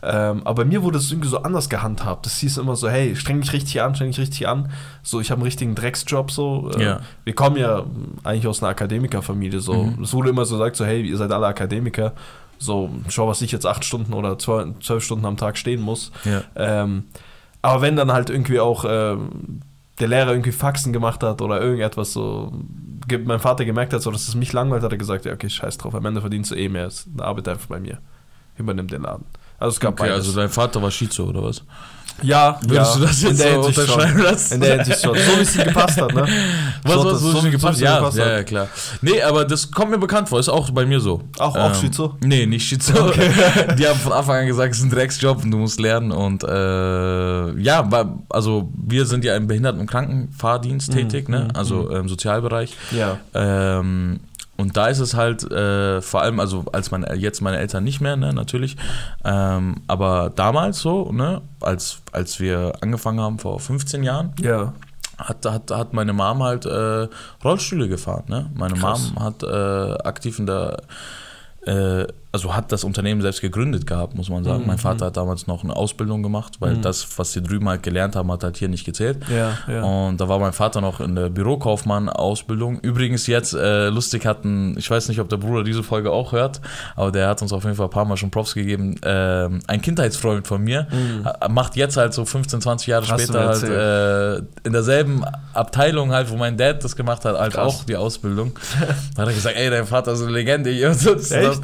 [0.02, 2.26] Ähm, aber bei mir wurde es irgendwie so anders gehandhabt.
[2.26, 4.70] Das hieß immer so, hey, streng dich richtig an, streng dich richtig an.
[5.04, 6.72] So, ich habe einen richtigen Drecksjob so.
[6.78, 7.00] Äh, Ja.
[7.26, 7.84] Wir kommen ja
[8.24, 9.84] eigentlich aus einer Akademikerfamilie so.
[9.84, 10.04] Mhm.
[10.04, 12.14] Es wurde immer so gesagt, so, hey, ihr seid alle Akademiker.
[12.58, 16.12] So, schau, was ich jetzt acht Stunden oder zwölf, Stunden am Tag stehen muss.
[16.24, 16.44] Ja.
[16.56, 17.04] Ähm,
[17.62, 19.62] aber wenn dann halt irgendwie auch ähm,
[20.00, 22.52] der Lehrer irgendwie Faxen gemacht hat oder irgendetwas so
[23.26, 25.78] mein Vater gemerkt hat, so, dass es mich langweilt, hat er gesagt, ja, okay, scheiß
[25.78, 28.00] drauf, am Ende verdienst du eh mehr, arbeite einfach bei mir.
[28.58, 29.26] Übernimm den Laden.
[29.60, 30.28] Also es gab Okay, beides.
[30.28, 31.64] also dein Vater war Schizo, oder was?
[32.22, 34.54] Ja, Würdest ja, du das jetzt so unterschreiben lassen?
[34.56, 35.16] In der Hinsicht schon.
[35.16, 36.26] So wie es ihm gepasst hat, ne?
[36.84, 37.64] Was, So was, so, gepasst?
[37.64, 38.32] wie es Ja, gepasst ja, hat.
[38.32, 38.68] ja, klar.
[39.02, 41.22] Nee, aber das kommt mir bekannt vor, ist auch bei mir so.
[41.40, 42.16] Auch- auch Schizo?
[42.24, 42.94] Nee, nicht Schizo.
[43.78, 46.44] Die haben von Anfang an gesagt, es ist ein Drecksjob und du musst lernen und
[46.44, 47.88] äh, ja,
[48.30, 51.48] also wir sind ja im Behinderten- und Krankenfahrdienst Mhm, tätig, ne?
[51.54, 52.76] also im Sozialbereich.
[52.92, 53.18] Ja.
[53.34, 54.20] Ähm,
[54.58, 58.02] und da ist es halt äh, vor allem, also als meine jetzt meine Eltern nicht
[58.02, 58.78] mehr, ne, natürlich.
[59.24, 64.74] Ähm, aber damals so, ne, als, als wir angefangen haben vor 15 Jahren, Ja.
[65.18, 67.08] hat, hat, hat meine Mom halt äh,
[67.44, 68.24] Rollstühle gefahren.
[68.28, 68.50] Ne?
[68.56, 69.12] Meine Krass.
[69.14, 70.78] Mom hat äh, aktiv in der,
[71.66, 74.62] äh, also hat das Unternehmen selbst gegründet gehabt, muss man sagen.
[74.64, 74.68] Mhm.
[74.68, 76.82] Mein Vater hat damals noch eine Ausbildung gemacht, weil Mhm.
[76.82, 79.20] das, was sie drüben halt gelernt haben, hat halt hier nicht gezählt.
[79.34, 79.82] Ja, ja.
[79.84, 82.80] Und da war mein Vater noch in der Bürokaufmann-Ausbildung.
[82.82, 86.62] Übrigens jetzt, äh, lustig hatten, ich weiß nicht, ob der Bruder diese Folge auch hört,
[86.96, 88.96] aber der hat uns auf jeden Fall ein paar Mal schon Props gegeben.
[89.04, 90.88] Ähm, ein Kindheitsfreund von mir
[91.42, 93.10] äh, macht jetzt halt so 15, 20 Jahre Mhm.
[93.12, 95.24] Hast später halt äh, in derselben
[95.54, 97.66] Abteilung halt, wo mein Dad das gemacht hat, halt Krass.
[97.82, 98.54] auch die Ausbildung.
[99.16, 100.70] Da hat er gesagt, ey, dein Vater ist eine Legende.
[100.72, 101.62] hier so, das, das.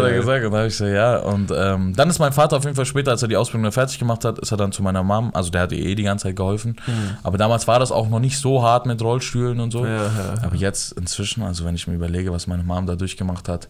[0.00, 0.44] Ja, hat er gesagt.
[0.44, 1.18] Und da habe ich so, ja.
[1.18, 3.72] Und ähm, dann ist mein Vater auf jeden Fall später, als er die Ausbildung dann
[3.72, 6.02] fertig gemacht hat, ist er dann zu meiner Mom, also der hat ihr eh die
[6.02, 6.76] ganze Zeit geholfen.
[7.22, 9.84] Aber damals war das auch noch nicht so hart mit Rollstühlen und so.
[9.86, 10.34] Ja, ja.
[10.42, 13.68] Aber jetzt inzwischen, also wenn ich mir überlege, was meine Mom da durchgemacht hat,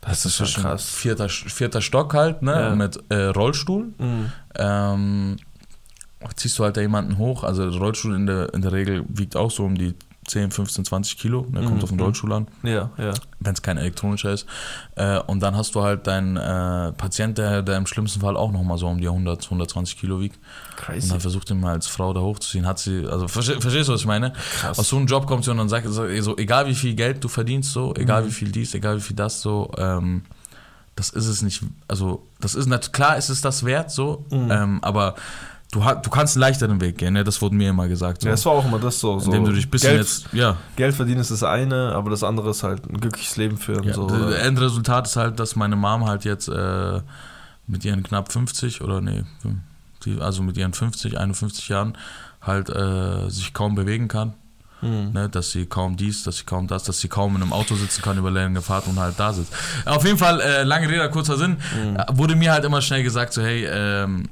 [0.00, 0.84] Das ist schon krass.
[0.88, 2.74] Vierter, vierter Stock halt, ne?
[2.76, 3.92] Mit äh, Rollstuhl.
[3.98, 4.32] Mhm.
[4.56, 5.36] Ähm,
[6.36, 7.44] ziehst du halt da jemanden hoch.
[7.44, 9.94] Also der Rollstuhl in der, in der Regel wiegt auch so um die
[10.26, 11.46] 10, 15, 20 Kilo.
[11.50, 11.62] Ne?
[11.62, 11.82] Kommt Mhm.
[11.82, 13.12] auf den Rollstuhl an, Ja, ja.
[13.40, 14.46] wenn es kein elektronischer ist.
[14.96, 18.52] Äh, und dann hast du halt deinen äh, Patient, der, der im schlimmsten Fall auch
[18.52, 20.36] nochmal so um die 100, 120 Kilo wiegt.
[20.36, 21.08] Und Crazy.
[21.08, 22.66] dann versucht ihn mal als Frau da hochzuziehen.
[22.66, 24.32] Hat sie, also verste- verstehst du, was ich meine?
[24.60, 24.78] Krass.
[24.78, 27.22] Aus so einem Job kommt sie und dann sagt so, so, egal wie viel Geld
[27.22, 28.26] du verdienst, so, egal Mhm.
[28.28, 30.22] wie viel dies, egal wie viel das, so, ähm,
[30.96, 34.48] das ist es nicht, also, das ist nicht, klar ist es das wert, so, Mhm.
[34.50, 35.16] ähm, aber
[35.74, 37.24] du, du kannst einen leichteren Weg gehen, ne?
[37.24, 38.22] das wurde mir immer gesagt.
[38.22, 38.28] So.
[38.28, 39.18] Ja, es war auch immer das so.
[39.18, 42.22] so indem du dich bisschen Geld, jetzt, ja, Geld verdienen ist das eine, aber das
[42.22, 43.84] andere ist halt ein glückliches Leben führen.
[43.84, 44.06] ja so.
[44.08, 47.00] das Endresultat ist halt, dass meine Mom halt jetzt äh,
[47.66, 49.24] mit ihren knapp 50 oder nee,
[50.20, 51.96] also mit ihren 50, 51 Jahren
[52.42, 54.34] halt äh, sich kaum bewegen kann.
[54.82, 55.12] Mhm.
[55.14, 57.74] ne, dass sie kaum dies, dass sie kaum das, dass sie kaum in einem Auto
[57.74, 59.54] sitzen kann über längere Fahrt und halt da sitzt.
[59.86, 61.96] Auf jeden Fall, äh, lange Rede, kurzer Sinn, Mhm.
[62.18, 64.28] wurde mir halt immer schnell gesagt, so hey, ähm,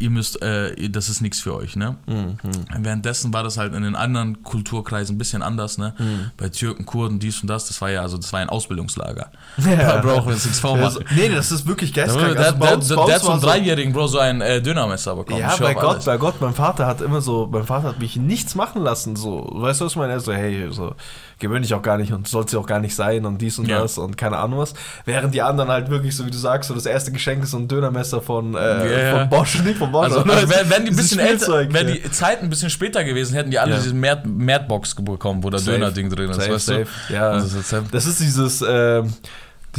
[0.00, 1.96] ihr müsst, äh, das ist nichts für euch, ne?
[2.06, 2.36] Mhm.
[2.78, 5.94] Währenddessen war das halt in den anderen Kulturkreisen ein bisschen anders, ne?
[5.98, 6.30] Mhm.
[6.36, 9.30] Bei Türken, Kurden, dies und das, das war ja, also das war ein Ausbildungslager.
[9.70, 9.76] Ja.
[9.76, 10.90] Da brauchen wir uns nichts vormachen.
[10.94, 12.32] so, nee, das ist wirklich geistkrank.
[12.36, 15.38] der, Also hat war so- Dreijährigen, Bro, so ein äh, Dönermesser bekommen.
[15.40, 16.04] Ja, bei Gott, alles.
[16.06, 19.48] bei Gott, mein Vater hat immer so, mein Vater hat mich nichts machen lassen, so,
[19.52, 20.14] weißt du, was ich meine?
[20.14, 20.94] Er so, hey, so,
[21.40, 23.66] gewöhn dich auch gar nicht und soll sie auch gar nicht sein und dies und
[23.66, 23.80] Ja.
[23.80, 24.74] das und keine Ahnung was.
[25.04, 27.56] Während die anderen halt wirklich, so wie du sagst, so das erste Geschenk ist so
[27.58, 30.04] ein Dönermesser von, äh, Ja, von Bosch, nicht von Bosch.
[30.12, 33.50] Also, also wenn, wenn die bisschen älter, wenn die Zeit ein bisschen später gewesen, hätten
[33.50, 33.78] die alle Ja.
[33.78, 35.72] diese Mad, Madbox bekommen, wo der Safe.
[35.72, 36.86] Döner-Ding drin ist, Safe, weißt safe.
[37.08, 37.14] du?
[37.14, 37.30] Ja.
[37.30, 39.12] Also, das ist Das ist dieses, ähm,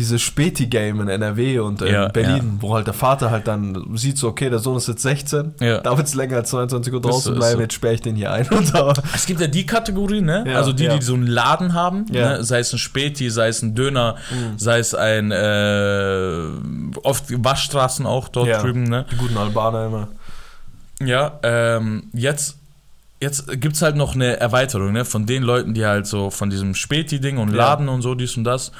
[0.01, 4.17] dieses Späti-Game in NRW und in Ja, Berlin, wo halt der Vater halt dann sieht
[4.17, 5.77] so, okay, der Sohn ist jetzt 16, Ja.
[5.79, 7.61] darf jetzt länger als 22 Uhr so, draußen ist bleiben, so.
[7.61, 8.47] jetzt sperre ich den hier ein.
[9.15, 10.43] Es gibt ja die Kategorie, ne?
[10.47, 10.97] Ja, also die, ja.
[10.97, 12.37] die so einen Laden haben, Ja.
[12.37, 12.43] ne?
[12.43, 14.57] sei es ein Späti, sei es ein Döner, Mhm.
[14.57, 16.47] sei es ein äh,
[17.03, 18.61] oft Waschstraßen auch dort Ja.
[18.61, 19.05] drüben, ne?
[19.11, 20.07] die guten Albaner immer.
[21.03, 22.57] Ja, ähm, jetzt,
[23.19, 25.03] jetzt gibt es halt noch eine Erweiterung, ne?
[25.05, 27.55] Von den Leuten, die halt so von diesem Späti-Ding und Ja.
[27.57, 28.71] Laden und so, dies und das,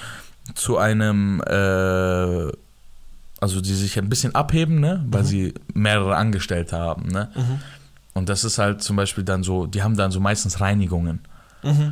[0.56, 2.52] zu einem, äh,
[3.40, 5.04] also die sich ein bisschen abheben, ne?
[5.10, 5.28] Weil Mhm.
[5.28, 7.30] sie mehrere Angestellte haben, ne?
[8.14, 11.20] Und das ist halt zum Beispiel dann so, die haben dann so meistens Reinigungen.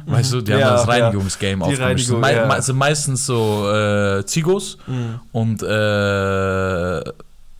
[0.08, 0.92] Weißt du, die haben Ja, das ja.
[1.06, 2.08] Reinigungsgame Die aufgemischt.
[2.08, 2.62] Sind Reinigung, mei ja.
[2.62, 5.20] sind meistens so äh, Zigos Mhm.
[5.32, 5.66] und äh,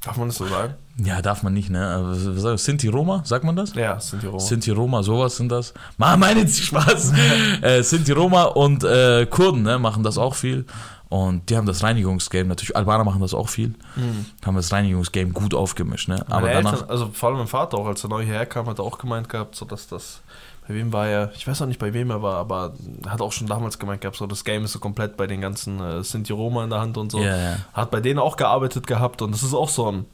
[0.02, 0.74] Darf man das so sagen?
[1.04, 2.02] Ja, darf man nicht, ne?
[2.04, 3.74] Was, Sinti Roma, sagt man das?
[3.74, 4.40] Ja, die Roma.
[4.40, 5.74] Sinti Roma, sowas sind das.
[5.98, 7.14] Ma, meine Spaß.
[7.62, 10.66] äh, Sinti Roma und äh, Kurden ne, machen das auch viel.
[11.10, 14.26] Und die haben das Reinigungsgame, natürlich, Albaner machen das auch viel, Mhm.
[14.46, 16.24] haben das Reinigungsgame gut aufgemischt, ne?
[16.30, 16.74] Aber Meine danach.
[16.74, 19.00] Eltern, also vor allem mein Vater auch, als er neu hierher kam, hat er auch
[19.00, 20.22] gemeint gehabt, so dass das,
[20.68, 22.74] bei wem war er, ich weiß auch nicht bei wem er war, aber
[23.08, 25.80] hat auch schon damals gemeint gehabt, so das Game ist so komplett bei den ganzen
[25.82, 27.18] äh, Sinti Roma in der Hand und so.
[27.20, 27.56] Ja, ja.
[27.74, 30.06] Hat bei denen auch gearbeitet gehabt und das ist auch so ein,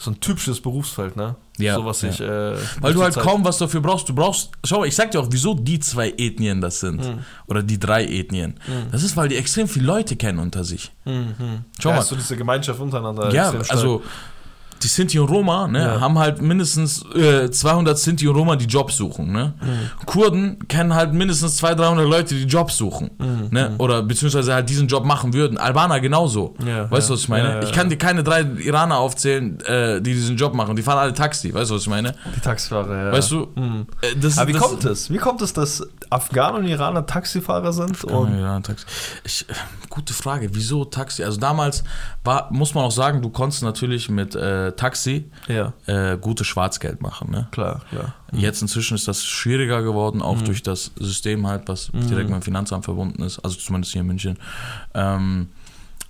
[0.00, 1.34] so ein typisches Berufsfeld, ne?
[1.58, 2.08] Ja, So was ja.
[2.10, 4.08] ich, äh, Weil du halt Zeit- kaum was dafür brauchst.
[4.08, 7.04] Du brauchst, schau, ich sag dir auch, wieso die zwei Ethnien das sind.
[7.04, 7.24] Mhm.
[7.48, 8.54] Oder die drei Ethnien.
[8.92, 10.92] Das ist, weil die extrem viele Leute kennen unter sich.
[11.04, 11.64] Mhm.
[11.80, 12.02] Schau ja, mal.
[12.02, 13.32] ist so diese Gemeinschaft untereinander.
[13.34, 14.00] ja, extrem stark.
[14.82, 16.00] Die Sinti und Roma ne, Ja.
[16.00, 19.32] haben halt mindestens äh, 200 Sinti und Roma, die Jobs suchen.
[19.32, 19.54] Ne?
[19.60, 20.06] Mhm.
[20.06, 23.10] Kurden kennen halt mindestens 200, 300 Leute, die Jobs suchen.
[23.18, 23.48] Mhm.
[23.50, 23.74] Ne?
[23.78, 25.58] Oder beziehungsweise halt diesen Job machen würden.
[25.58, 26.54] Albaner genauso.
[26.64, 27.16] Ja, weißt du, ja.
[27.16, 27.60] was ich meine?
[27.64, 30.76] Ich kann dir keine drei Iraner aufzählen, äh, die diesen Job machen.
[30.76, 31.52] Die fahren alle Taxi.
[31.52, 32.14] Weißt du, was ich meine?
[32.36, 33.12] Die Taxifahrer, ja.
[33.12, 33.48] Weißt du?
[34.00, 35.10] Äh, das, Aber wie das, kommt es?
[35.10, 37.96] Wie kommt es, dass Afghanen und Iraner Taxifahrer sind?
[38.04, 38.86] Oh, Und ja, Taxi.
[39.24, 39.54] Ich, äh,
[39.90, 41.24] gute Frage, wieso Taxi?
[41.24, 41.84] Also damals
[42.28, 47.00] war, muss man auch sagen, du konntest natürlich mit äh, Taxi ja, äh, gutes Schwarzgeld
[47.00, 47.30] machen.
[47.30, 47.48] Ne?
[47.50, 48.14] klar, klar.
[48.32, 52.42] Jetzt inzwischen ist das schwieriger geworden, auch durch das System halt, was direkt mit dem
[52.42, 54.38] Finanzamt verbunden ist, also zumindest hier in München.
[54.92, 55.48] Ähm,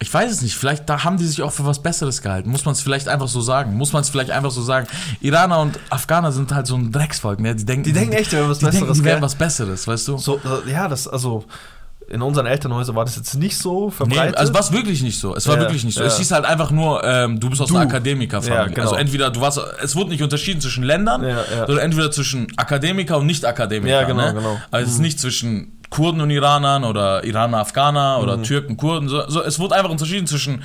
[0.01, 2.51] ich weiß es nicht, vielleicht da haben die sich auch für was Besseres gehalten.
[2.51, 3.77] Muss man es vielleicht einfach so sagen?
[3.77, 4.87] Muss man es vielleicht einfach so sagen?
[5.21, 7.55] Iraner und Afghaner sind halt so ein Drecksvolk, ne?
[7.55, 10.09] Die denken, Die denken echt, die was die denken, Besseres, die wären was Besseres, weißt
[10.09, 10.19] du?
[10.19, 11.45] So, äh, ja, das, also
[12.11, 14.37] in unseren Elternhäusern war das jetzt nicht so Nee, verbreitet.
[14.39, 15.37] also war es wirklich nicht so.
[15.37, 16.01] Es war Ja, wirklich nicht so.
[16.01, 16.07] ja.
[16.07, 17.77] Es hieß halt einfach nur, ähm, du bist aus Du.
[17.77, 18.57] einer Akademikerfamilie.
[18.63, 18.81] Ja, genau.
[18.83, 21.23] Also entweder du warst, es wurde nicht unterschieden zwischen Ländern,
[21.67, 24.01] sondern entweder zwischen Akademiker und Nicht-Akademiker.
[24.01, 24.35] Ja, genau, ne?
[24.35, 24.59] genau.
[24.71, 28.23] Also es ist nicht zwischen Kurden und Iranern oder Iraner, Afghaner Mhm.
[28.25, 29.09] oder Türken, Kurden.
[29.09, 30.63] So, so, es wurde einfach unterschieden zwischen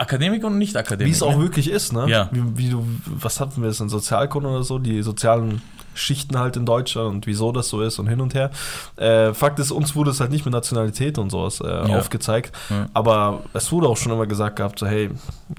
[0.00, 1.06] Akademiker und Nicht-Akademiker.
[1.06, 1.42] wie es auch ne?
[1.42, 2.08] wirklich ist, ne?
[2.08, 2.28] Ja.
[2.32, 5.62] Wie, wie du, was hatten wir jetzt in Sozialkunde oder so, die sozialen
[5.94, 8.50] Schichten halt in Deutschland und wieso das so ist und hin und her.
[8.96, 11.98] Äh, Fakt ist, uns wurde es halt nicht mit Nationalität und sowas äh, Ja.
[11.98, 12.86] aufgezeigt, Ja.
[12.94, 15.10] aber es wurde auch schon immer gesagt gehabt, so hey,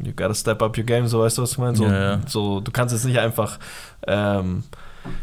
[0.01, 1.75] you gotta step up your game, so weißt du, was ich meine?
[1.75, 2.19] So, Ja, ja.
[2.27, 3.59] so du kannst jetzt nicht einfach
[4.07, 4.63] ähm,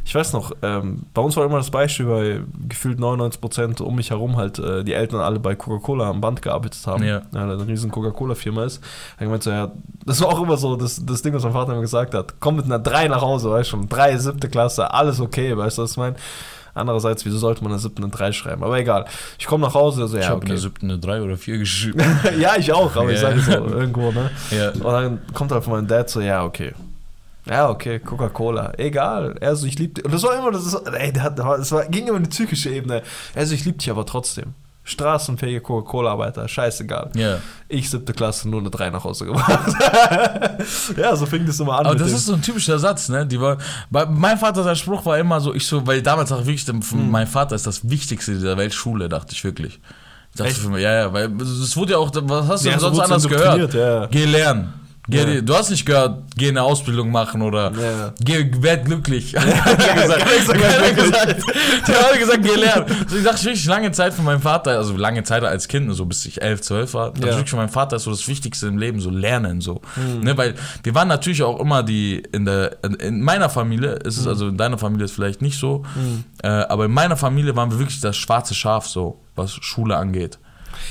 [0.05, 4.11] ich weiß noch, ähm, bei uns war immer das Beispiel, weil gefühlt 99% um mich
[4.11, 7.05] herum halt äh, die Eltern alle bei Coca-Cola am Band gearbeitet haben.
[7.05, 7.23] Ja.
[7.33, 8.83] Ja, eine riesen Coca-Cola-Firma ist.
[9.19, 9.71] Dann gemeint so, ja,
[10.05, 12.35] das war auch immer so das, das Ding, was mein Vater immer gesagt hat.
[12.41, 15.79] Komm mit einer 3 nach Hause, weißt du schon, 3, siebte Klasse, alles okay, weißt
[15.79, 16.17] du, was ich meine?
[16.75, 18.62] Andererseits, wieso sollte man eine siebten eine 3 schreiben?
[18.62, 19.05] Aber egal.
[19.38, 20.62] Ich komme nach Hause, so, Ich ja, habe in der okay.
[20.62, 22.01] siebten eine 3 oder 4 geschrieben.
[22.38, 23.31] ja, ich auch, aber ich Ja.
[23.31, 24.31] sage so, irgendwo, ne?
[24.51, 24.71] ja.
[24.71, 26.73] Und dann kommt halt von meinem Dad so, ja, okay.
[27.48, 28.72] Ja, okay, Coca-Cola.
[28.76, 29.37] Egal.
[29.40, 30.04] Er so, ich lieb dich.
[30.04, 33.02] Und das war immer, das ist, ey, das war, ging immer in die psychische Ebene.
[33.34, 34.54] Er so, ich lieb dich aber trotzdem.
[34.84, 37.11] Straßenfähige Coca-Cola-Arbeiter, scheißegal.
[37.14, 37.38] ja.
[37.68, 39.74] Ich siebte Klasse nur eine 3 nach Hause gemacht.
[40.96, 41.87] ja, so fing das immer an.
[41.87, 42.16] Aber das dem.
[42.16, 43.26] ist so ein typischer Satz, ne?
[43.26, 43.58] Die war,
[43.90, 47.11] bei, mein Vater, sein Spruch war immer so, ich so, weil damals auch wirklich, Hm.
[47.11, 49.78] mein Vater ist das Wichtigste dieser Welt, Schule, dachte ich wirklich.
[50.30, 50.58] Ich dachte Echt?
[50.61, 52.87] für mich, ja, ja, weil es wurde ja auch, was hast du Ja, denn so
[52.88, 53.74] sonst anders gehört?
[53.74, 54.06] ja.
[54.06, 54.72] Geh lernen.
[55.11, 55.40] Geh, Ja.
[55.40, 58.12] Du hast nicht gehört, geh eine Ausbildung machen oder Ja.
[58.21, 59.35] geh, werd glücklich.
[59.37, 60.49] Hat keiner gesagt.
[60.49, 61.42] Keiner gesagt.
[61.88, 62.87] Die haben alle gesagt, geh lernen.
[63.09, 66.05] So, ich dachte wirklich lange Zeit von meinem Vater, also lange Zeit als Kind, so
[66.05, 67.12] bis ich elf, zwölf war, Ja.
[67.16, 69.81] ich wirklich von meinem Vater ist so das Wichtigste im Leben, so lernen, so.
[69.94, 70.21] Hm.
[70.21, 74.18] Ne, weil wir waren natürlich auch immer die, in der, in, in meiner Familie ist
[74.18, 74.29] es, Hm.
[74.29, 75.85] also in deiner Familie ist es vielleicht nicht so,
[76.42, 80.38] äh, aber in meiner Familie waren wir wirklich das schwarze Schaf, so, was Schule angeht.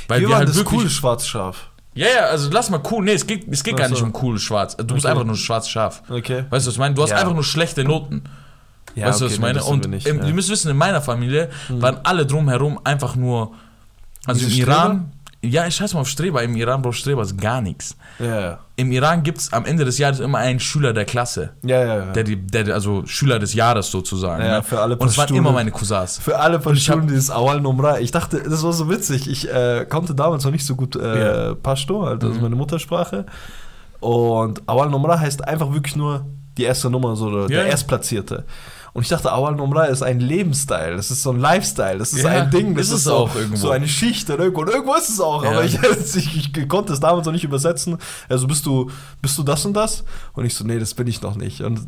[0.07, 1.69] Weil Wir wir waren halt das wirklich, coole Schwarzschaf.
[1.97, 3.03] Ja, ja, also lass mal cool.
[3.03, 4.75] Nee, es geht, es geht Ach gar nicht um cool schwarz.
[4.77, 5.11] Du bist Okay.
[5.11, 6.03] einfach nur schwarz scharf.
[6.09, 6.45] Okay.
[6.49, 6.95] Weißt du, was ich meine?
[6.95, 7.17] Du hast Ja.
[7.17, 8.23] einfach nur schlechte Noten.
[8.95, 9.63] Ja, weißt du, was okay, ich meine?
[9.63, 10.25] Und nicht, im, ja.
[10.27, 13.53] Ihr müsst wissen, in meiner Familie waren alle drumherum einfach nur.
[14.25, 15.11] Also Diese im Iran.
[15.43, 16.41] Ja, ich scheiß mal auf Streber.
[16.43, 17.95] Im Iran, Bro, Streber ist gar nichts.
[18.19, 18.59] Ja.
[18.75, 21.51] Im Iran gibt es am Ende des Jahres immer einen Schüler der Klasse.
[21.63, 22.11] Ja, ja, ja.
[22.11, 24.43] Der, die- der, also Schüler des Jahres sozusagen.
[24.43, 24.63] Ja, ne?
[24.63, 26.17] für alle Und es waren immer meine Cousins.
[26.17, 27.99] Für alle Schulen dieses Awal Numra.
[27.99, 29.29] Ich dachte, das war so witzig.
[29.29, 31.55] Ich äh, konnte damals noch nicht so gut äh, Ja.
[31.55, 32.41] Pashto, also Mhm.
[32.41, 33.25] meine Muttersprache.
[33.99, 36.25] Und Awal Numra heißt einfach wirklich nur
[36.57, 37.67] die erste Nummer, so der, Ja, der.
[37.71, 38.43] Erstplatzierte.
[38.97, 42.23] Und ich dachte, Awal Numra ist ein Lebensstil, das ist so ein Lifestyle, das ist
[42.23, 43.55] Ja, ein Ding, das ist ist, es so, auch irgendwo.
[43.55, 45.51] so eine Schicht und irgendwo, und irgendwo ist es auch, Ja.
[45.51, 45.77] aber ich,
[46.15, 47.99] ich, ich konnte es damals noch nicht übersetzen.
[48.27, 48.89] Also bist du,
[49.21, 50.03] bist du das und das?
[50.33, 51.61] Und ich so, nee, das bin ich noch nicht.
[51.61, 51.79] Und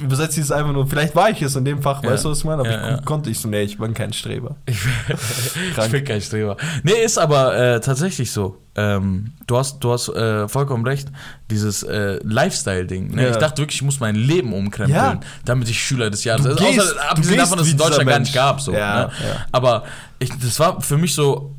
[0.00, 2.10] übersetze ich es einfach nur, vielleicht war ich es in dem Fach, Ja.
[2.10, 2.60] weißt du, was ich meine?
[2.60, 4.54] Aber ich konnte ich so, nee, ich bin kein Streber.
[4.66, 4.78] Ich,
[5.74, 5.86] Krank.
[5.86, 6.56] ich bin kein Streber.
[6.84, 8.58] Nee, ist aber äh, tatsächlich so.
[8.74, 11.08] Ähm, du hast, du hast äh, vollkommen recht,
[11.50, 13.14] dieses äh, Lifestyle-Ding.
[13.14, 13.24] Ne?
[13.24, 13.30] Ja.
[13.30, 15.20] Ich dachte wirklich, ich muss mein Leben umkrempeln, Ja.
[15.44, 16.42] damit ich Schüler des Jahres.
[16.44, 18.60] Du Also, gehst- außer, abgesehen davon, dass es in Deutschland gar nicht gab.
[18.62, 19.10] So, Ja, ne?
[19.52, 19.84] Aber
[20.18, 21.54] ich, das war für mich so.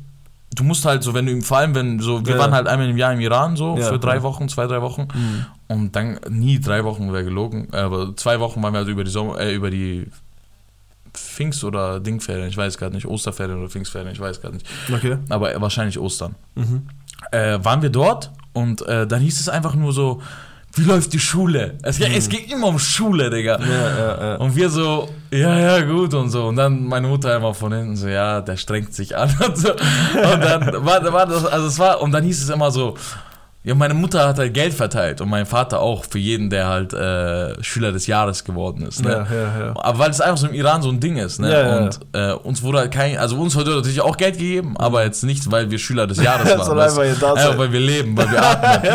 [0.56, 2.88] Du musst halt so, wenn du im vor allem, wenn so, wir waren halt einmal
[2.88, 4.22] im Jahr im Iran so für drei.
[4.22, 5.08] Wochen, zwei, drei Wochen
[5.68, 9.10] und dann nie drei Wochen wäre gelogen, aber zwei Wochen waren wir also über die
[9.10, 10.06] Sommer, äh, über die
[11.12, 15.16] Pfingst- oder Dingferien, ich weiß gerade nicht, Osterferien oder Pfingstferien, ich weiß gerade nicht Okay.
[15.28, 16.34] aber wahrscheinlich Ostern.
[16.54, 16.82] Mhm.
[17.30, 20.22] Äh, waren wir dort und äh, dann hieß es einfach nur so,
[20.76, 21.78] wie läuft die Schule?
[21.82, 23.60] Es, ja, es ging immer um Schule, Digga.
[23.60, 24.36] Ja, ja, ja.
[24.36, 26.46] Und wir so, ja, ja, gut und so.
[26.46, 29.70] Und dann meine Mutter immer von hinten so, ja, der strengt sich an und so.
[29.70, 29.80] Und
[30.44, 32.96] dann war, war das, also es war, und dann hieß es immer so,
[33.66, 36.92] Ja, meine Mutter hat halt Geld verteilt und mein Vater auch für jeden, der halt
[36.92, 39.02] äh, Schüler des Jahres geworden ist.
[39.02, 39.10] Ne?
[39.10, 39.74] Ja, ja, ja.
[39.74, 41.40] Aber weil es einfach so im Iran so ein Ding ist.
[41.40, 41.50] Ne?
[41.50, 45.02] Ja, und äh, uns wurde halt kein, also uns wurde natürlich auch Geld gegeben, aber
[45.04, 46.62] jetzt nicht, weil wir Schüler des Jahres waren.
[46.66, 47.58] Sondern ihr da Einfach, seid.
[47.58, 48.92] weil wir leben, weil wir atmen.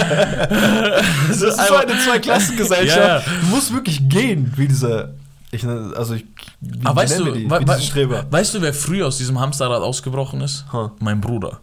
[1.30, 3.28] Das ist so einfach- eine Zweiklassengesellschaft.
[3.42, 5.10] Du musst wirklich gehen, wie dieser.
[5.52, 6.26] Ich, nenne- also ich,
[6.62, 7.50] wie, Aber wie weißt du, die?
[7.50, 8.24] wa- diese Streber.
[8.30, 10.66] weißt du, wer früher aus diesem Hamsterrad ausgebrochen ist?
[10.72, 10.92] Ha.
[11.00, 11.60] Mein Bruder.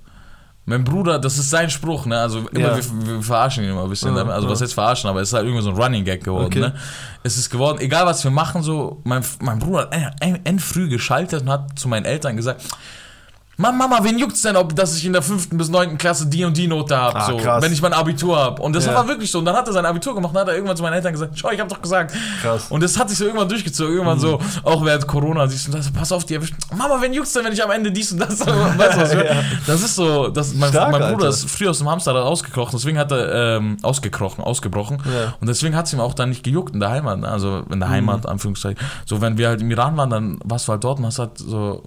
[0.68, 2.18] Mein Bruder, das ist sein Spruch, ne?
[2.18, 2.76] Also immer, Ja.
[2.76, 4.11] wir, wir verarschen ihn immer ein bisschen.
[4.11, 4.35] Ja, damit.
[4.35, 6.59] also was heißt verarschen, aber es ist halt irgendwie so ein Running Gag geworden, Okay.
[6.59, 6.74] ne?
[7.22, 10.59] Es ist geworden, egal was wir machen, so, mein, mein Bruder hat en- en- en
[10.59, 12.62] früh geschaltet und hat zu meinen Eltern gesagt,
[13.58, 16.44] Mama, Mama, wen juckt's denn, ob dass ich in der fünften bis neunten Klasse die
[16.44, 17.62] und die Note habe, Ah, so, krass.
[17.62, 18.60] wenn ich mein Abitur habe.
[18.60, 18.94] Und das Ja.
[18.94, 19.38] war wirklich so.
[19.38, 21.32] Und dann hat er sein Abitur gemacht und hat er irgendwann zu meinen Eltern gesagt,
[21.38, 22.14] schau, ich habe doch gesagt.
[22.42, 22.66] Krass.
[22.68, 25.90] Und das hat sich so irgendwann durchgezogen, irgendwann so, auch während Corona, siehst du, das,
[25.90, 26.54] pass auf, die erwischt.
[26.76, 28.48] Mama, wen juckt's denn, wenn ich am Ende dies und das, weißt
[28.96, 29.44] du, was meine?
[29.66, 31.28] Das ist so, das, mein, Stark, mein Bruder Alter.
[31.30, 34.98] ist früher aus dem Hamsterrad ausgekrochen, deswegen hat er, ähm, ausgekrochen, ausgebrochen.
[35.06, 35.32] Ja.
[35.40, 37.28] Und deswegen hat es ihm auch dann nicht gejuckt in der Heimat, ne?
[37.28, 37.80] also in Mhm.
[37.80, 38.78] der Heimat, Anführungszeichen.
[39.06, 41.38] So, wenn wir halt im Iran waren, dann warst du halt dort und hast halt
[41.38, 41.82] so,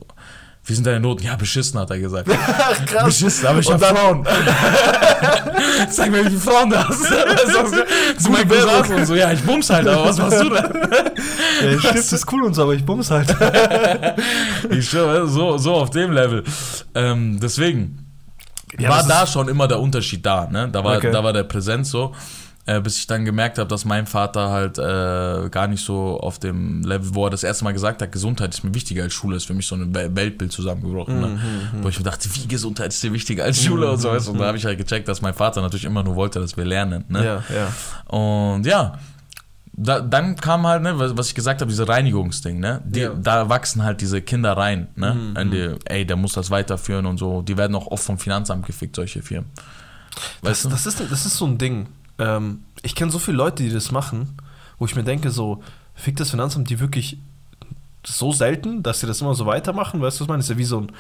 [0.70, 1.24] wie sind deine Noten?
[1.24, 2.30] Ja, beschissen, hat er gesagt.
[2.48, 3.06] Ach, krass.
[3.06, 4.28] Beschissen, aber ich Und hab dann- Frauen.
[5.90, 7.04] Sag mir, wie viele Frauen du hast.
[8.24, 10.64] Zu meinen Cousins und so, ja, ich bums halt, aber was machst du denn?
[11.64, 13.36] Ja, Stift ist cool und so, aber ich bums halt.
[14.70, 16.44] Ich schwöre, so, so auf dem Level.
[16.96, 18.06] Ähm, deswegen
[18.78, 20.70] Ja, war da schon immer der Unterschied da, ne?
[20.72, 21.12] Da war, Okay.
[21.12, 22.14] da war der Präsenz so.
[22.70, 26.38] Äh, bis ich dann gemerkt habe, dass mein Vater halt äh, gar nicht so auf
[26.38, 29.38] dem Level, wo er das erste Mal gesagt hat, Gesundheit ist mir wichtiger als Schule,
[29.38, 31.20] ist für mich so ein Wel- Weltbild zusammengebrochen.
[31.20, 31.40] Ne?
[31.82, 34.16] Wo ich mir dachte, wie Gesundheit ist dir wichtiger als Schule und so.
[34.16, 34.32] du?
[34.32, 36.66] Und da habe ich halt gecheckt, dass mein Vater natürlich immer nur wollte, dass wir
[36.66, 37.06] lernen.
[37.08, 37.26] Ne?
[37.26, 38.16] Ja, ja.
[38.16, 39.00] Und ja,
[39.74, 42.82] da, dann kam halt, ne, was ich gesagt habe, diese Reinigungsding, ne?
[42.86, 43.14] Die, Ja.
[43.14, 45.34] Da wachsen halt diese Kinder rein, ne?
[45.40, 47.42] In die, ey, der muss das weiterführen und so.
[47.42, 49.50] Die werden auch oft vom Finanzamt gefickt, solche Firmen.
[50.42, 50.70] Weißt Das, du?
[50.70, 51.88] das, ist, das ist so ein Ding.
[52.20, 54.38] Ähm, ich kenne so viele Leute, die das machen,
[54.78, 55.64] wo ich mir denke, so,
[55.96, 57.18] fickt das Finanzamt die wirklich
[58.06, 60.02] so selten, dass sie das immer so weitermachen?
[60.02, 60.40] Weißt du, was ich meine?
[60.40, 60.92] Das ist ja wie so ein.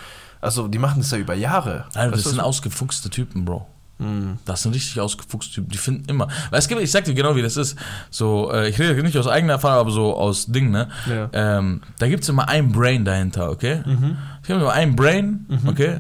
[0.41, 1.85] Also, die machen das ja über Jahre.
[1.93, 3.67] Alter, das sind ausgefuchste Typen, Bro.
[3.99, 4.37] Mhm.
[4.45, 5.69] Das sind richtig ausgefuchste Typen.
[5.69, 6.29] Die finden immer.
[6.49, 7.77] Weil es gibt, ich sag dir genau, wie das ist.
[8.09, 10.87] So, äh, ich rede nicht aus eigener Erfahrung, aber so aus Ding, ne?
[11.09, 11.29] Ja.
[11.33, 13.81] Ähm, da gibt es immer ein Brain dahinter, okay?
[13.85, 14.17] Mhm.
[14.41, 15.99] Es gibt immer ein Brain, okay?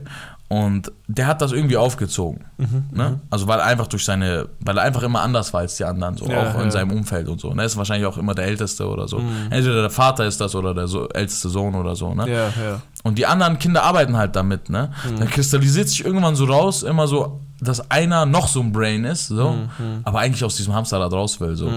[0.49, 2.43] Und der hat das irgendwie aufgezogen.
[2.57, 2.85] Mhm.
[2.91, 3.19] Ne?
[3.29, 6.17] Also weil er einfach durch seine, weil er einfach immer anders war als die anderen,
[6.17, 6.71] so Ja, auch in ja.
[6.71, 7.53] seinem Umfeld und so.
[7.53, 7.61] Ne?
[7.61, 9.19] Er ist wahrscheinlich auch immer der Älteste oder so.
[9.19, 9.51] Mhm.
[9.51, 12.15] Entweder der Vater ist das oder der so, älteste Sohn oder so.
[12.15, 12.27] Ne?
[12.27, 12.81] Ja, ja.
[13.03, 14.91] Und die anderen Kinder arbeiten halt damit, ne?
[15.07, 15.19] Mhm.
[15.19, 19.27] Dann kristallisiert sich irgendwann so raus, immer so, dass einer noch so ein Brain ist,
[19.27, 20.01] so, Mhm.
[20.03, 21.69] aber eigentlich aus diesem Hamsterrad raus will, so.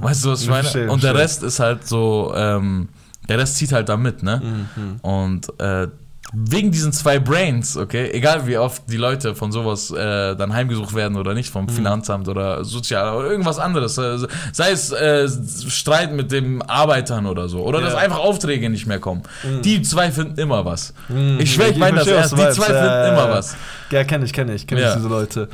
[0.00, 0.62] Weißt du, was ich meine?
[0.62, 1.22] verstehe, Und der verstehe.
[1.24, 2.88] Rest ist halt so, ähm,
[3.28, 4.40] der Rest zieht halt da mit, ne?
[4.76, 5.00] Mhm.
[5.02, 5.88] Und äh,
[6.34, 10.94] wegen diesen zwei Brains, okay, egal wie oft die Leute von sowas äh, dann heimgesucht
[10.94, 14.18] werden oder nicht, vom Finanzamt oder Sozial oder irgendwas anderes, äh,
[14.52, 15.28] sei es äh,
[15.68, 17.86] Streit mit den Arbeitern oder so, oder Ja.
[17.86, 19.22] dass einfach Aufträge nicht mehr kommen.
[19.62, 20.92] Die zwei finden immer was.
[21.08, 21.38] Mhm.
[21.40, 23.56] Ich schwöre, ich meine das was die zwei finden Ja, immer was.
[23.90, 24.88] Ja, kenne ich, kenne ich, kenne Ja.
[24.90, 25.48] ich diese Leute.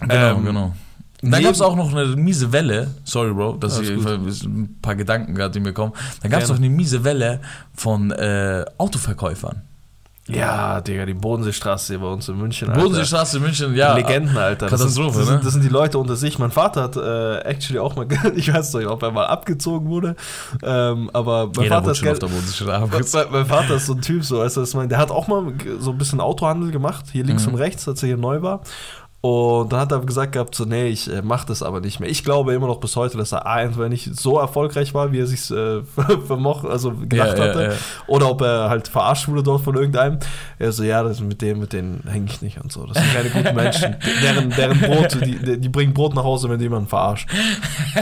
[0.00, 0.72] Genau, Ähm, genau.
[1.20, 4.96] Dann neben- gab es auch noch eine miese Welle, sorry Bro, dass ich, ein paar
[4.96, 5.92] Gedanken gerade, die mir kommen.
[6.20, 7.40] Dann gab es noch eine miese Welle
[7.76, 9.62] von äh, Autoverkäufern.
[10.28, 12.68] Ja, Digga, die Bodenseestraße hier bei uns in München.
[12.68, 12.80] Alter.
[12.80, 13.94] Bodenseestraße München, ja.
[13.94, 14.68] Legenden, Alter.
[14.68, 15.32] Das Katastrophe, sind, das, ne?
[15.32, 16.38] sind, das sind die Leute unter sich.
[16.38, 18.06] Mein Vater hat äh, actually auch mal,
[18.36, 20.14] ich weiß nicht, ob er mal abgezogen wurde,
[20.62, 23.28] ähm, aber mein Jeder Vater, ist schon auf der Bodenseestraße.
[23.32, 25.98] mein, Vater ist so ein Typ, so, weißt du, der hat auch mal so ein
[25.98, 27.54] bisschen Autohandel gemacht, hier links Mhm.
[27.54, 28.60] und rechts, als er hier neu war.
[29.24, 32.10] Und dann hat er gesagt gehabt, so, nee, ich äh, mach das aber nicht mehr.
[32.10, 35.20] Ich glaube immer noch bis heute, dass er A, entweder nicht so erfolgreich war, wie
[35.20, 35.82] er sich äh,
[36.26, 37.70] vermocht, also gedacht Ja, ja, hatte, ja.
[38.08, 40.18] oder ob er halt verarscht wurde dort von irgendeinem.
[40.58, 42.84] Er so, ja, das mit dem, mit denen hänge ich nicht und so.
[42.84, 43.94] Das sind keine guten Menschen.
[44.24, 47.28] deren, deren Brot, die, die bringen Brot nach Hause, wenn die jemanden verarscht.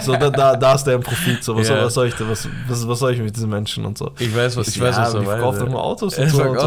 [0.00, 1.44] So, da, da, da ist der im Profit.
[1.44, 1.74] So, was, Ja.
[1.76, 4.10] soll, was soll ich denn, was, was, was soll ich mit diesen Menschen und so.
[4.18, 5.52] Ich weiß, was, ich so, weiß, ja, was die er meint, ja.
[5.64, 6.42] doch nur Autos und so.
[6.44, 6.58] und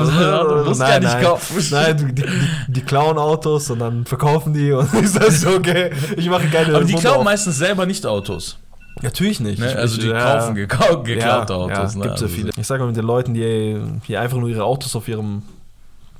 [0.76, 0.84] so.
[0.84, 1.66] gar nicht kaufen.
[1.72, 2.26] Nein, die, die,
[2.68, 6.76] die klauen Autos und dann verkaufen die und ich sag so, okay, ich mache keine
[6.76, 8.58] Aber die klauen meistens selber nicht Autos.
[9.02, 9.60] Natürlich nicht.
[9.60, 9.76] Ne?
[9.76, 10.40] Also die ja.
[10.40, 11.94] kaufen gekau geklaute ja, Autos.
[11.94, 12.06] Ja, ne?
[12.06, 12.52] gibt's ja Also viele.
[12.58, 15.42] Ich sage mal mit den Leuten, die hier einfach nur ihre Autos auf ihrem,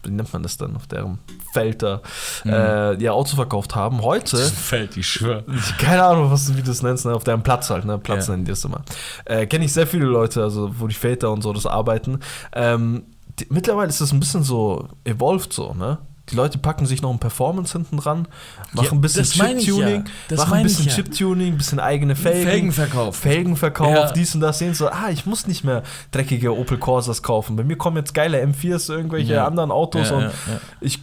[0.04, 1.20] wie nennt man das dann, auf deren
[1.54, 2.02] Feld da,
[2.44, 2.52] Mhm.
[2.52, 4.02] äh, ihr Auto verkauft haben.
[4.02, 5.44] Heute, Das fällt, ich schwöre.
[5.78, 8.34] keine Ahnung, was wie du es nennst, ne, auf deren Platz halt, ne, Platz Ja.
[8.34, 8.82] nennen die das immer.
[9.26, 12.20] Äh, Kenne ich sehr viele Leute, also wo die Väter und so das arbeiten.
[12.54, 13.04] Ähm,
[13.40, 16.00] die, mittlerweile ist das ein bisschen so evolved so, ne?
[16.30, 18.28] Die Leute packen sich noch ein Performance hinten dran,
[18.72, 19.46] machen Ja, ein bisschen ja.
[19.48, 20.94] Chip-Tuning, Das machen ein bisschen ja.
[20.94, 22.44] Chip-Tuning, ein bisschen eigene Felgen.
[22.50, 23.16] Felgenverkauf.
[23.18, 24.12] Felgenverkauf, Ja.
[24.14, 27.58] dies und das sehen so, ah, ich muss nicht mehr dreckige Opel Corsas kaufen.
[27.58, 29.48] Bei mir kommen jetzt geile M4s, irgendwelche Ja.
[29.48, 30.60] anderen Autos Ja, und ja, ja.
[30.80, 31.00] ich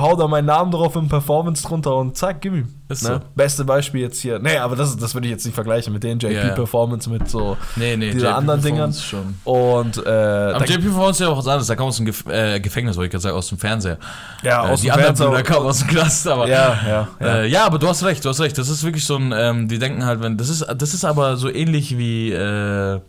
[0.00, 2.68] hau da meinen Namen drauf im Performance drunter und zack, gib ihm.
[2.88, 3.20] Ist ne?
[3.22, 3.28] so.
[3.34, 4.38] Beste Beispiel jetzt hier.
[4.38, 6.54] Nee, aber das, das würde ich jetzt nicht vergleichen mit den JP Ja, ja.
[6.54, 8.92] Performance mit so Nee, nee, diese JP anderen Dingern.
[8.92, 9.34] Schon.
[9.44, 11.66] Und äh, Aber da- JP Performance ist ja auch was anderes.
[11.66, 13.98] Da kam aus dem Gef äh, Gefängnis, wollte ich gerade sagen, aus dem Fernseher.
[14.42, 16.48] ja, äh, aus die dem anderen Fernseher- Brüder kamen aus dem Knast, aber.
[16.48, 17.26] Ja, ja, ja.
[17.42, 18.58] Äh, ja, aber du hast recht, du hast recht.
[18.58, 21.36] Das ist wirklich so ein, ähm, die denken halt, wenn, das ist, das ist aber
[21.36, 23.00] so ähnlich wie, äh,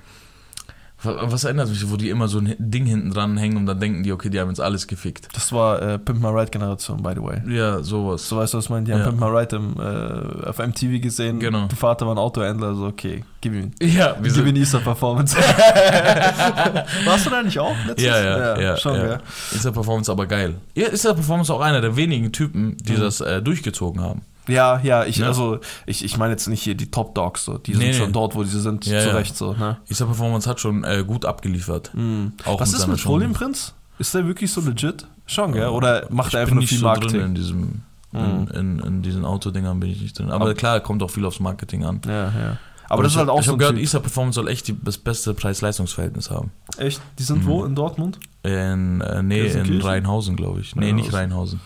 [1.03, 4.03] was erinnert mich, wo die immer so ein Ding hinten dran hängen und dann denken
[4.03, 5.27] die, okay, die haben jetzt alles gefickt.
[5.33, 7.41] Das war äh, Pimp My Ride Generation, by the way.
[7.47, 8.27] Ja, sowas.
[8.27, 8.85] So weißt du, was ich meine?
[8.85, 9.05] Die haben Ja.
[9.07, 11.39] Pimp My Ride im, äh, auf MTV gesehen.
[11.39, 11.67] Genau.
[11.67, 13.71] Der Vater war ein Autohändler, so okay, gib ihm.
[13.81, 15.35] Ja, wir Gib ihm Easter Performance.
[17.05, 19.05] Warst du da nicht auch letztes ja, ja, ja, schon, ja.
[19.07, 19.19] ja.
[19.51, 20.55] Ist der Performance aber geil.
[20.75, 22.99] Ja, ist der Performance auch einer der wenigen Typen, die Mhm.
[22.99, 24.21] das äh, durchgezogen haben.
[24.47, 25.27] Ja, ja, ich, Ja.
[25.27, 27.57] also, ich, ich meine jetzt nicht hier die Top Dogs, so.
[27.57, 28.11] die sind Nee, schon nee.
[28.13, 29.15] dort, wo sie sind, Ja, zu.
[29.15, 29.77] Recht so, ne?
[29.89, 31.91] Der Performance hat schon äh, gut abgeliefert.
[31.93, 32.33] Mhm.
[32.45, 32.99] Auch Was mit ist mit.
[32.99, 33.73] Folienprinz?
[33.99, 35.05] Ist der wirklich so legit?
[35.25, 35.67] Schon, gell?
[35.67, 37.11] Oder macht ich er einfach nur nicht viel so Marketing?
[37.19, 38.47] drin in diesem, in, Mhm.
[38.49, 40.29] in, in diesen Autodingern bin ich nicht drin.
[40.29, 42.01] Aber Aber- klar, kommt auch viel aufs Marketing an.
[42.05, 42.57] Ja, ja.
[42.89, 43.77] Aber, das ich ist halt auch Ich so habe ein gehört.
[43.83, 46.51] Isa Performance soll echt die, das beste Preis-Leistungs-Verhältnis haben.
[46.77, 47.01] Echt?
[47.17, 47.47] Die sind Mhm.
[47.47, 47.63] wo?
[47.63, 48.19] In Dortmund?
[48.43, 49.81] In, äh, nee, in?
[49.81, 50.75] Rheinhausen, glaube ich.
[50.75, 51.61] Nee, nicht Rheinhausen.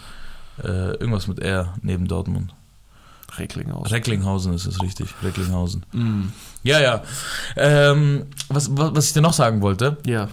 [0.62, 0.94] Rheinhausen.
[0.94, 2.54] Äh, irgendwas mit R neben Dortmund.
[3.38, 3.94] Recklinghausen.
[3.94, 5.08] Recklinghausen ist es richtig.
[5.24, 5.86] Recklinghausen.
[5.92, 6.32] Mhm.
[6.63, 7.02] Ja, ja.
[7.56, 10.28] Ähm, was, was, was ich dir noch sagen wollte, Ja.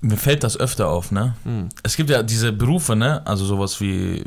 [0.00, 1.34] mir fällt das öfter auf, ne?
[1.44, 1.68] Mhm.
[1.82, 3.26] Es gibt ja diese Berufe, ne?
[3.26, 4.24] Also sowas wie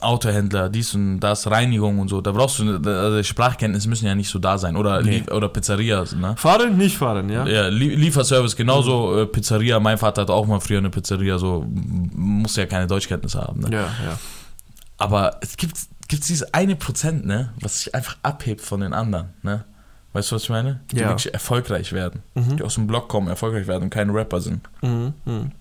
[0.00, 2.20] Autohändler, dies und das, Reinigung und so.
[2.20, 4.76] Da brauchst du, eine- also Sprachkenntnisse müssen ja nicht so da sein.
[4.76, 5.22] Oder, Nee.
[5.30, 6.34] Oder Pizzerias, ne?
[6.36, 7.46] Fahren, nicht fahren, ja?
[7.46, 9.78] Ja, Lie- Lieferservice genauso, äh, Pizzeria.
[9.78, 13.60] Mein Vater hatte auch mal früher eine Pizzeria, so muss ja keine Deutschkenntnisse haben.
[13.60, 13.68] Ne?
[13.72, 14.18] Ja, ja.
[14.98, 15.76] Aber es gibt,
[16.12, 19.30] gibt dieses eine Prozent, ne, was sich einfach abhebt von den anderen.
[19.42, 19.64] Ne?
[20.12, 20.80] Weißt du, was ich meine?
[20.90, 21.08] Die Ja.
[21.08, 22.22] wirklich erfolgreich werden.
[22.34, 22.58] Mhm.
[22.58, 24.68] Die aus dem Blog kommen, erfolgreich werden und keine Rapper sind.
[24.82, 25.14] Mhm.
[25.24, 25.52] Mhm.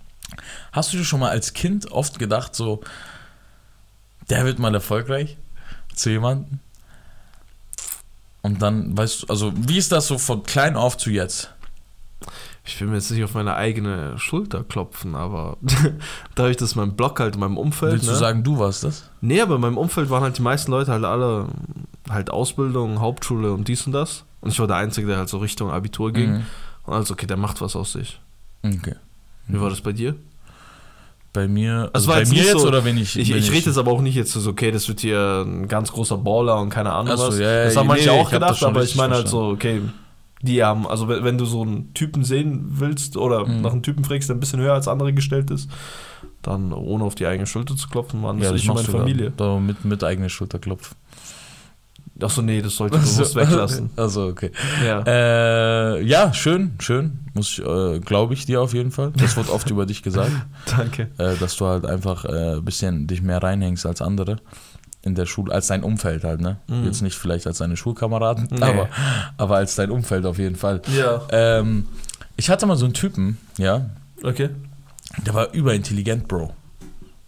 [0.74, 2.82] Hast du dir schon mal als Kind oft gedacht, so,
[4.30, 5.38] der wird mal erfolgreich
[5.96, 6.60] zu jemandem?
[8.42, 11.50] Und dann, weißt du, also, wie ist das so von klein auf zu jetzt?
[12.64, 15.58] Ich will mir jetzt nicht auf meine eigene Schulter klopfen, aber
[16.36, 17.94] dadurch, dass mein Blog halt in meinem Umfeld.
[17.94, 18.12] Willst ne?
[18.12, 19.10] du sagen, du warst das?
[19.20, 21.48] Nee, aber in meinem Umfeld waren halt die meisten Leute halt alle
[22.10, 24.26] halt Ausbildung, Hauptschule und dies und das.
[24.42, 26.32] Und ich war der Einzige, der halt so Richtung Abitur ging.
[26.34, 26.46] Mhm.
[26.86, 28.20] Und also, okay, der macht was aus sich.
[28.64, 28.96] Okay.
[29.48, 30.16] Wie war das bei dir?
[31.34, 33.18] Bei mir, also bei mir jetzt so- oder wenn ich.
[33.18, 35.68] Ich, wenn ich rede jetzt aber auch nicht jetzt so, okay, das wird hier ein
[35.68, 37.40] ganz großer Baller und keine Ahnung Ach so, was.
[37.40, 39.82] ja, ja, das haben nee, manche ich auch gedacht, aber ich meine halt so, okay,
[40.42, 43.62] die haben, also wenn, du so einen Typen sehen willst oder Mhm.
[43.62, 45.70] nach einem Typen fragst, der ein bisschen höher als andere gestellt ist,
[46.42, 49.34] dann ohne auf die eigene Schulter zu klopfen, das ja, ich und meine Familie.
[49.38, 50.96] Da, da mit, mit eigener Schulterklopf.
[52.20, 53.90] Achso, nee, das sollte ich bewusst weglassen.
[53.96, 54.52] Also, okay.
[54.86, 55.04] Ja.
[55.08, 57.20] Äh, ja, schön, schön.
[57.34, 59.12] Muss ich, äh, glaube ich dir auf jeden Fall.
[59.18, 60.32] Das wird oft über dich gesagt,
[60.66, 61.10] Danke.
[61.18, 64.38] äh, dass du halt einfach äh, ein bisschen dich mehr reinhängst als andere
[65.04, 66.58] in der Schule, als dein Umfeld halt, ne?
[66.68, 66.86] Mhm.
[66.86, 68.62] Jetzt nicht vielleicht als deine Schulkameraden, Nee.
[68.62, 68.88] aber,
[69.38, 70.82] aber als dein Umfeld auf jeden Fall.
[70.96, 71.22] Ja.
[71.32, 71.88] Ähm,
[72.38, 73.90] ich hatte mal so einen Typen, ja,
[74.24, 74.50] Okay.
[75.26, 76.54] der war überintelligent, Bro.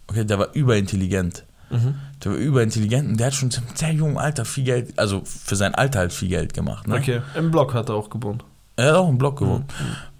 [0.06, 1.44] Okay, der war überintelligent.
[1.70, 1.94] Mhm.
[2.22, 5.56] Der war überintelligent und der hat schon zum sehr jungen Alter viel Geld, also für
[5.56, 6.86] sein Alter halt viel Geld gemacht.
[6.86, 6.96] Ne?
[6.96, 7.22] Okay.
[7.36, 8.44] Im Blog hat er auch gewohnt.
[8.76, 9.64] Er hat auch im Block gewohnt.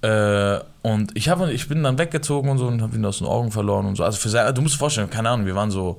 [0.03, 0.09] Mhm.
[0.09, 3.27] Äh, und ich, hab, ich bin dann weggezogen und so und habe ihn aus den
[3.27, 4.05] Augen verloren und so.
[4.05, 5.99] Also für sein, du musst dir vorstellen, keine Ahnung, wir waren so,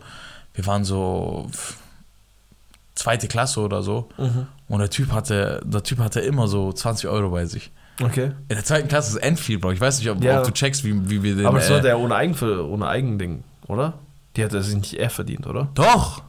[0.55, 1.49] wir waren so
[2.95, 4.09] zweite Klasse oder so.
[4.17, 4.47] Mhm.
[4.67, 7.71] Und der Typ hatte, der Typ hatte immer so 20 Euro bei sich.
[8.01, 8.31] Okay.
[8.49, 9.71] In der zweiten Klasse ist Endfield, Bro.
[9.71, 10.39] Ich weiß nicht, ob, Ja.
[10.39, 11.45] ob du checkst, wie, wie wir den.
[11.45, 13.93] Aber das äh, war der ohne, Eigen, ohne Eigending, oder?
[14.35, 15.69] Die hat er sich nicht er verdient, oder?
[15.75, 16.21] Doch!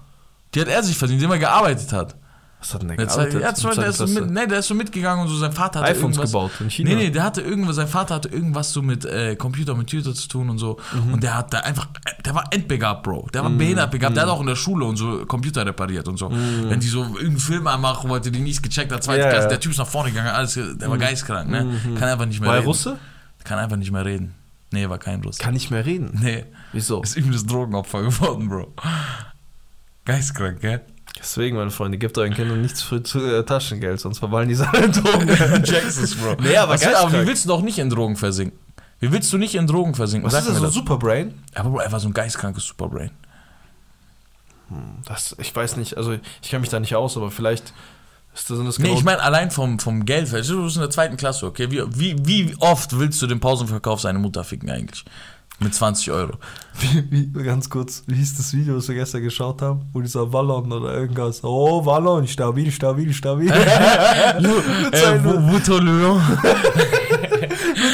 [0.54, 2.14] Die hat er sich verdient, indem er gearbeitet hat.
[2.58, 3.42] Was hat denn der gearbeitet?
[3.42, 5.80] ja, Beispiel, der, ist so mit, nee, der ist so mitgegangen und so, sein Vater
[5.80, 6.90] hatte iPhones irgendwas, gebaut in China.
[6.90, 10.14] Nee, nee, der hatte irgendwas, sein Vater hatte irgendwas so mit äh, Computer, mit Computer
[10.14, 10.78] zu tun und so.
[10.92, 11.14] Mhm.
[11.14, 11.88] Und der hat da einfach,
[12.24, 13.28] der war endbegabt, Bro.
[13.34, 14.16] Der war behindert begabt.
[14.16, 16.30] Der hat auch in der Schule und so Computer repariert und so.
[16.30, 19.24] Wenn die so irgendeinen Film anmachen wollte, die nichts gecheckt hat, zweite Mhm.
[19.24, 19.46] Ja, Klasse, ja.
[19.46, 19.50] Mhm.
[19.50, 21.66] der Typ ist nach vorne gegangen, alles, der war geistkrank, ne?
[21.98, 22.66] Kann einfach nicht mehr War reden.
[22.66, 22.98] Russe?
[23.44, 24.34] Kann einfach nicht mehr reden.
[24.72, 25.40] Nee, war kein Russe.
[25.40, 26.18] Kann nicht mehr reden.
[26.20, 27.00] Nee, Wieso?
[27.02, 28.72] ist übles Drogenopfer geworden, Bro.
[30.04, 30.80] Geistkrank, gell?
[31.18, 34.54] Deswegen, meine Freunde, gebt euren Kindern nicht zu früh zu, äh, Taschengeld, sonst verwallen die
[34.54, 35.28] seine Drogen.
[35.64, 36.36] Jacksons, Bro.
[36.40, 38.58] Nee, aber Was, aber wie willst du doch nicht in Drogen versinken?
[39.00, 40.26] Wie willst du nicht in Drogen versinken?
[40.26, 40.74] Was Sag ist das, so das.
[40.74, 41.34] Superbrain?
[41.54, 43.10] Aber Bro, er war so ein geistkrankes Superbrain.
[45.04, 47.72] Das, ich weiß nicht, also ich kenne mich da nicht aus, aber vielleicht
[48.34, 50.30] ist das, sind das Nee, genau ich meine allein vom, vom Geld.
[50.32, 51.70] Du bist in der zweiten Klasse, okay?
[51.70, 55.04] Wie, wie, wie oft willst du den Pausenverkauf seine Mutter ficken eigentlich?
[55.58, 56.32] Mit 20 Euro.
[56.78, 59.88] Wie, wie, ganz kurz, wie hieß das Video, was wir gestern geschaut haben?
[59.94, 63.50] Wo dieser Wallon oder irgendwas, oh Wallon, stabil, stabil, stabil.
[63.50, 66.20] äh, seinen- Wutolio.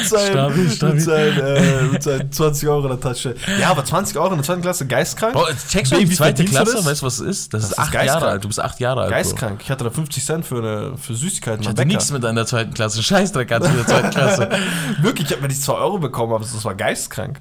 [0.03, 0.95] mit seinen, Stabil, stabil.
[0.95, 3.35] Mit, seinen, äh, mit seinen 20 Euro in der Tasche.
[3.61, 5.33] Ja, aber 20 Euro in der zweiten Klasse, geistkrank?
[5.35, 6.75] Bro, checkst du die zweite du Klasse?
[6.77, 6.87] das?
[6.87, 7.55] Weißt du, was es ist?
[7.55, 8.33] Das, Das ist ist acht Jahre geistkrank.
[8.33, 8.45] alt.
[8.45, 9.09] Du bist acht Jahre alt.
[9.11, 9.17] Bro.
[9.17, 9.61] Geistkrank.
[9.65, 11.63] Ich hatte da 50 Cent für, eine, für Süßigkeiten.
[11.63, 13.03] Ich hatte nichts mit in der zweiten Klasse.
[13.03, 14.49] Scheißdreck hatte ich in der zweiten Klasse.
[15.03, 17.41] Wirklich, ich habe mir die 2 Euro bekommen, aber das war geistkrank.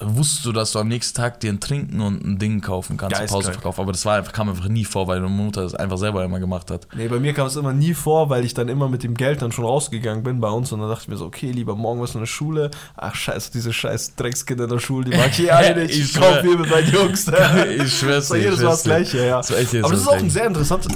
[0.00, 3.16] Wusstest du, dass du am nächsten Tag dir ein Trinken und ein Ding kaufen kannst,
[3.18, 3.44] Geistkrank.
[3.44, 3.78] Pausenverkauf?
[3.78, 6.40] Aber das war einfach, kam einfach nie vor, weil meine Mutter das einfach selber immer
[6.40, 6.86] gemacht hat.
[6.94, 9.42] Nee, bei mir kam es immer nie vor, weil ich dann immer mit dem Geld
[9.42, 12.00] dann schon rausgegangen bin bei uns und dann dachte ich mir so, okay, lieber morgen
[12.02, 12.70] was in der Schule.
[12.96, 15.96] Ach scheiße, diese scheiß Dreckskinder in der Schule, die mag ich eh alle nicht.
[15.96, 16.42] Ich kauf schwör.
[16.42, 17.26] hier mit meinen Jungs.
[17.84, 18.82] Ich schwör's war dir, jedes Mal das.
[18.82, 19.36] Gleiche, ja.
[19.38, 20.92] Das Aber das ist auch ein sehr interessantes.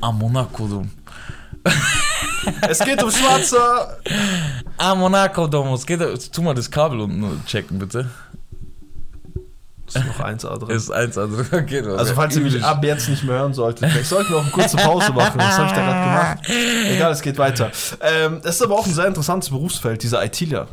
[0.00, 0.86] Ah, Monaco, du.
[2.68, 3.98] Es geht um Schwarzer.
[4.76, 5.84] Ah, Monaco, Domus.
[5.86, 6.00] Geht,
[6.32, 8.08] tu mal das Kabel unten checken, bitte.
[9.88, 10.76] Ist noch 1A drin.
[10.76, 14.08] Ist eins, also okay, Also falls ihr mich ab jetzt nicht mehr hören solltet, vielleicht
[14.08, 15.38] sollten wir auch eine kurze Pause machen.
[15.38, 16.60] Das habe ich da gerade gemacht.
[16.94, 17.70] Egal, es geht weiter.
[18.00, 20.68] Ähm, es ist aber auch ein sehr interessantes Berufsfeld, dieser ITler.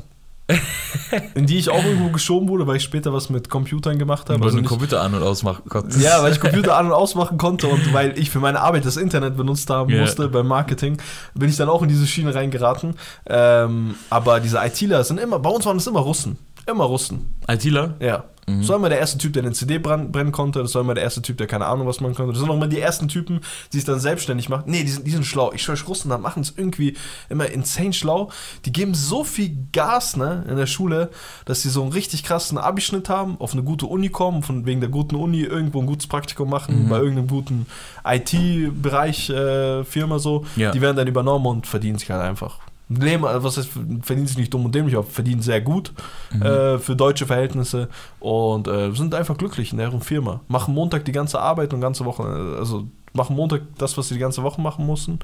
[1.33, 4.39] In die ich auch irgendwo geschoben wurde, weil ich später was mit Computern gemacht habe.
[4.39, 5.99] weil Also du den Computer an- und ausmachen konntest.
[5.99, 8.95] ja, weil ich Computer an- und ausmachen konnte und weil ich für meine Arbeit das
[8.97, 10.01] Internet benutzt haben Ja.
[10.01, 10.97] musste beim Marketing,
[11.33, 12.95] bin ich dann auch in diese Schiene reingeraten.
[13.25, 16.37] Ähm, aber diese ITler sind immer, bei uns waren es immer Russen.
[16.67, 17.33] Immer Russen.
[17.47, 17.95] ITler?
[17.99, 18.25] Ja.
[18.47, 18.59] Mhm.
[18.59, 20.61] Das war immer der erste Typ, der den CD brennen, konnte.
[20.61, 22.31] Das war immer der erste Typ, der keine Ahnung was machen konnte.
[22.33, 23.39] Das sind auch immer die ersten Typen,
[23.73, 24.65] die sich dann selbstständig machen.
[24.67, 25.51] Nee, die sind, die sind schlau.
[25.53, 26.95] Ich schwöre, Russen da machen es irgendwie
[27.29, 28.29] immer insane schlau.
[28.65, 31.09] Die geben so viel Gas ne, in der Schule,
[31.45, 34.79] dass sie so einen richtig krassen Abischnitt haben, auf eine gute Uni kommen, von wegen
[34.79, 36.89] der guten Uni irgendwo ein gutes Praktikum machen, Mhm.
[36.89, 37.65] bei irgendeinem guten
[38.03, 40.45] IT-Bereich, äh, Firma so.
[40.55, 40.71] Ja.
[40.71, 42.59] Die werden dann übernommen und verdienen sich halt einfach.
[42.89, 43.69] Leben, was heißt,
[44.03, 45.91] verdienen sich nicht dumm und dämlich, aber verdienen sehr gut
[46.33, 46.41] Mhm.
[46.43, 50.41] äh, für deutsche Verhältnisse und äh, sind einfach glücklich in deren Firma.
[50.47, 54.13] Machen Montag die ganze Arbeit und ganze Woche, äh, also machen Montag das, was sie
[54.15, 55.19] die ganze Woche machen mussten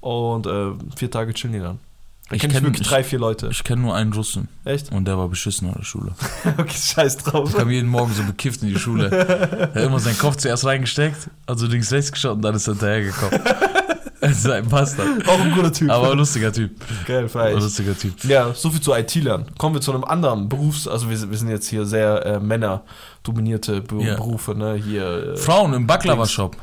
[0.00, 1.78] und äh, vier Tage chillen die dann.
[2.28, 3.48] Da Ich kenne kenn- wirklich ich- drei, vier Leute.
[3.52, 4.90] Ich kenne nur einen Russen Echt?
[4.90, 6.10] und der war beschissen an der Schule.
[6.58, 7.50] okay, scheiß drauf.
[7.50, 9.10] Ich kam jeden Morgen so bekifft in die Schule.
[9.74, 12.72] Er hat immer seinen Kopf zuerst reingesteckt, also links, rechts geschaut und dann ist er
[12.74, 13.40] hinterhergekommen.
[14.20, 15.28] Er ist ein Bastard.
[15.28, 15.90] Auch ein guter Typ.
[15.90, 16.72] Aber ein lustiger Typ.
[17.06, 17.62] Geil, Ein feier ich.
[17.62, 18.24] lustiger Typ.
[18.24, 19.46] Ja, so viel zu IT-Lern.
[19.58, 22.40] Kommen wir zu einem anderen Berufs-, also wir, sind- wir sind jetzt hier sehr äh,
[22.40, 24.14] männerdominierte Be Ja.
[24.16, 24.74] Berufe, ne?
[24.74, 26.56] Hier äh, Frauen im Baklava-Shop.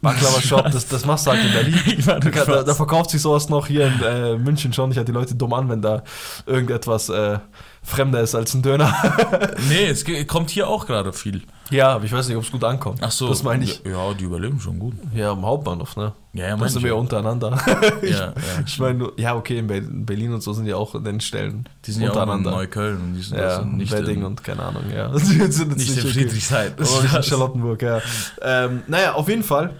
[0.00, 2.04] Baklava-Shop, das, das machst du halt in Berlin.
[2.46, 4.90] Da, da, verkauft sich sowas noch hier in äh, München schon.
[4.92, 6.02] Ich hatte die Leute dumm an, wenn da
[6.46, 7.38] irgendetwas äh,
[7.82, 8.94] fremder ist als ein Döner.
[9.68, 11.42] Nee, es kommt hier auch gerade viel.
[11.70, 13.00] ja, aber ich weiß nicht, ob es gut ankommt.
[13.02, 13.28] Ach so.
[13.28, 13.82] Das meine ich.
[13.84, 14.94] Ja, die überleben schon gut.
[15.14, 16.12] Ja, am Hauptbahnhof, ne?
[16.32, 17.58] Ja, ja, Da mein sind wir ja untereinander.
[18.02, 18.32] ja, ja.
[18.64, 21.20] ich meine, ja, okay, in Be- in Berlin und so sind die auch in den
[21.20, 22.50] Stellen Die sind ja auch in untereinander.
[22.52, 25.08] Neukölln und die sind ja, das nicht Wedding in, und keine Ahnung, ja.
[25.12, 26.08] Die sind jetzt nicht in okay.
[26.12, 26.72] Friedrichshain.
[26.78, 28.00] Nicht in Charlottenburg, ja.
[28.40, 29.70] Ähm, naja, auf jeden Fall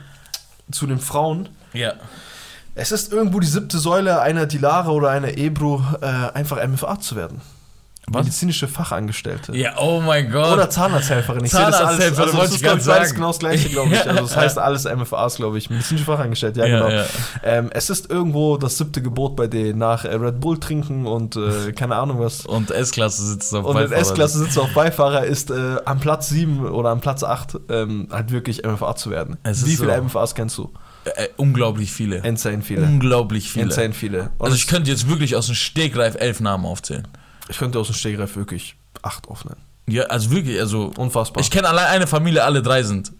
[0.70, 1.48] zu den Frauen.
[1.72, 1.92] Ja.
[2.74, 7.16] Es ist irgendwo die siebte Säule einer Dilare oder einer Ebro, äh, einfach MFA zu
[7.16, 7.40] werden.
[8.10, 8.24] Was?
[8.24, 9.56] Medizinische Fachangestellte.
[9.56, 10.52] Ja, oh mein Gott.
[10.54, 11.44] Oder Zahnarzthelferin.
[11.44, 11.98] Ich sehe das alles.
[11.98, 13.14] Zahnarzthelferin, Also, das ist, glaub grad ich, sagen.
[13.14, 14.06] genau das gleiche, glaube ich.
[14.08, 15.70] Also, das heißt alles MFAs, glaube ich.
[15.70, 16.90] Medizinische Fachangestellte, ja, Ja, genau.
[17.00, 17.04] ja.
[17.42, 21.36] Ähm, es ist irgendwo das siebte Gebot bei denen nach äh, Red Bull trinken und
[21.36, 22.46] äh, keine Ahnung was.
[22.46, 26.28] Und S-Klasse sitzt auf Und in Beifahrer- S-Klasse sitzt auf Beifahrer, ist äh, am Platz
[26.30, 29.36] 7 oder am Platz 8 ähm, halt wirklich MFA zu werden.
[29.44, 30.02] Wie viele so.
[30.02, 30.70] MFAs kennst du?
[31.04, 32.16] Äh, unglaublich viele.
[32.18, 32.82] Insane viele.
[32.82, 33.66] Unglaublich viele.
[33.66, 34.30] Insane viele.
[34.38, 37.06] Und Also ich könnte jetzt wirklich aus dem Stegreif elf Namen aufzählen.
[37.48, 39.60] Ich könnte aus dem Stegreif wirklich 8 aufnehmen.
[39.86, 41.40] Ja, also wirklich, also Unfassbar.
[41.42, 43.10] ich kenne allein eine Familie, alle drei sind.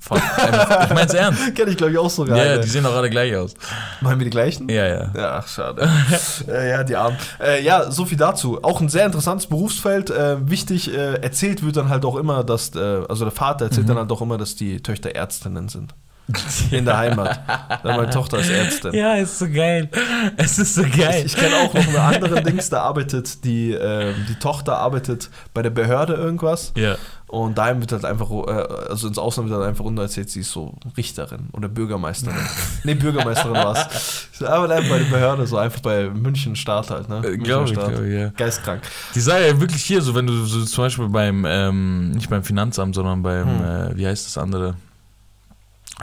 [0.00, 0.18] von-
[0.84, 1.54] Ich mein's ernst.
[1.56, 2.36] kenne ich, glaube ich, auch sogar.
[2.36, 2.62] Ja, Alter.
[2.62, 3.54] die sehen doch alle gleich aus.
[4.00, 4.68] Machen wir die gleichen?
[4.68, 5.10] Ja, ja.
[5.16, 5.88] Ja, ach, schade.
[6.48, 7.16] äh, ja, die Armen.
[7.40, 8.62] Äh, ja, so viel dazu.
[8.62, 10.10] Auch ein sehr interessantes Berufsfeld.
[10.10, 12.78] Äh, wichtig, äh, erzählt wird dann halt auch immer, dass, äh,
[13.08, 13.88] also der Vater erzählt Mhm.
[13.88, 15.94] dann halt auch immer, dass die Töchter Ärztinnen sind.
[16.70, 17.40] In der Heimat.
[17.82, 18.92] Dann meine Tochter ist Ärztin.
[18.94, 19.88] Ja, ist so geil.
[20.36, 21.22] Es ist so geil.
[21.24, 25.30] Ich, ich kenne auch noch eine andere Dings, da arbeitet die, ähm, die Tochter arbeitet
[25.54, 26.72] bei der Behörde irgendwas.
[26.76, 26.96] ja.
[27.30, 30.40] Und daheim wird halt einfach, äh, also ins Ausland wird halt einfach runter erzählt, sie
[30.40, 32.34] ist so Richterin oder Bürgermeisterin.
[32.84, 34.42] nee, Bürgermeisterin war es.
[34.42, 37.16] Arbeitet einfach bei der Behörde, so einfach bei München Staat halt, ne?
[37.18, 38.28] Äh, Münchner glaub ich, glaub ich, ja.
[38.30, 38.80] Geistkrank.
[39.14, 42.42] Die sagen ja wirklich hier so, wenn du so zum Beispiel beim, ähm, nicht beim
[42.42, 43.64] Finanzamt, sondern beim, Hm.
[43.92, 44.76] äh, wie heißt das andere?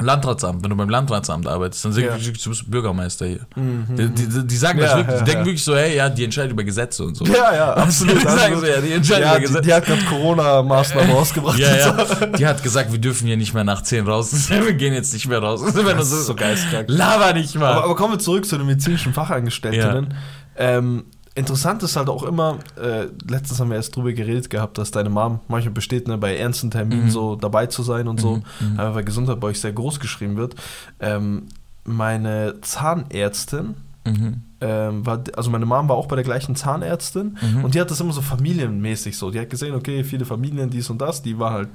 [0.02, 2.16] Landratsamt, wenn du beim Landratsamt arbeitest, dann sagen Ja.
[2.18, 3.40] die wirklich, du bist Bürgermeister hier.
[3.56, 3.96] Mhm.
[3.96, 5.46] Die, die, die sagen das Ja, wirklich, ja, die denken ja.
[5.46, 7.26] wirklich so, hey, ja, die entscheiden über Gesetze und so.
[7.26, 8.18] Ja, ja, absolut.
[8.18, 9.62] Die sagen so, ja, die entscheiden ja, über die, Gesetze.
[9.62, 11.58] die hat gerade Corona-Maßnahmen rausgebracht.
[11.60, 12.14] Ja, und so.
[12.16, 12.26] ja.
[12.28, 14.50] Die hat gesagt, wir dürfen hier nicht mehr nach 10 raus.
[14.50, 15.62] Wir gehen jetzt nicht mehr raus.
[15.64, 16.86] Das du ist so geistkrank.
[16.90, 17.72] Laber nicht mal.
[17.74, 20.14] Aber, aber kommen wir zurück zu den medizinischen Fachangestellten.
[20.58, 21.06] Ähm,
[21.36, 25.10] interessant ist halt auch immer, äh, letztens haben wir erst drüber geredet gehabt, dass deine
[25.10, 27.10] Mom manchmal besteht, ne, bei ernsten Terminen Mhm.
[27.12, 28.78] so dabei zu sein und so, Mhm, mhm.
[28.78, 30.56] weil Gesundheit bei euch sehr groß geschrieben wird.
[31.00, 31.44] Ähm,
[31.84, 33.76] meine Zahnärztin
[34.06, 34.42] mhm.
[34.62, 37.66] äh, ähm, war, also meine Mom war auch bei der gleichen Zahnärztin Mhm.
[37.66, 39.30] und die hat das immer so familienmäßig so.
[39.30, 41.70] Die hat gesehen, okay, viele Familien, dies und das, die war halt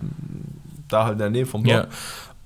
[0.88, 1.74] da halt in der Nähe vom Block.
[1.74, 1.86] Ja.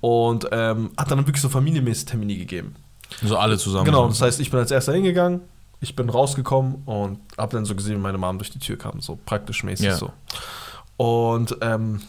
[0.01, 2.75] Und ähm, hat dann wirklich so familienmäßig Termine gegeben.
[3.23, 3.85] So alle zusammen.
[3.87, 5.41] Genau, das heißt, ich bin als erster hingegangen,
[5.81, 9.01] ich bin rausgekommen und habe dann so gesehen, wie meine Mom durch die Tür kam,
[9.01, 9.97] so praktisch mäßig Ja.
[9.97, 10.13] so.
[10.97, 12.01] Und ähm,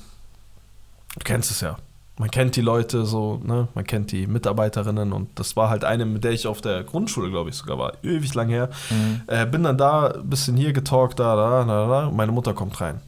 [1.16, 1.78] du kennst es ja.
[2.18, 3.68] Man kennt die Leute so, ne?
[3.76, 7.30] Man kennt die Mitarbeiterinnen und das war halt eine, mit der ich auf der Grundschule,
[7.30, 8.70] glaube ich, sogar war, ewig lang her.
[8.90, 9.22] Mhm.
[9.28, 12.12] Äh, bin dann da, ein bisschen hier getalkt, da, da, da, da.
[12.12, 13.02] Meine Mutter kommt rein.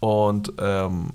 [0.00, 1.12] Und ähm,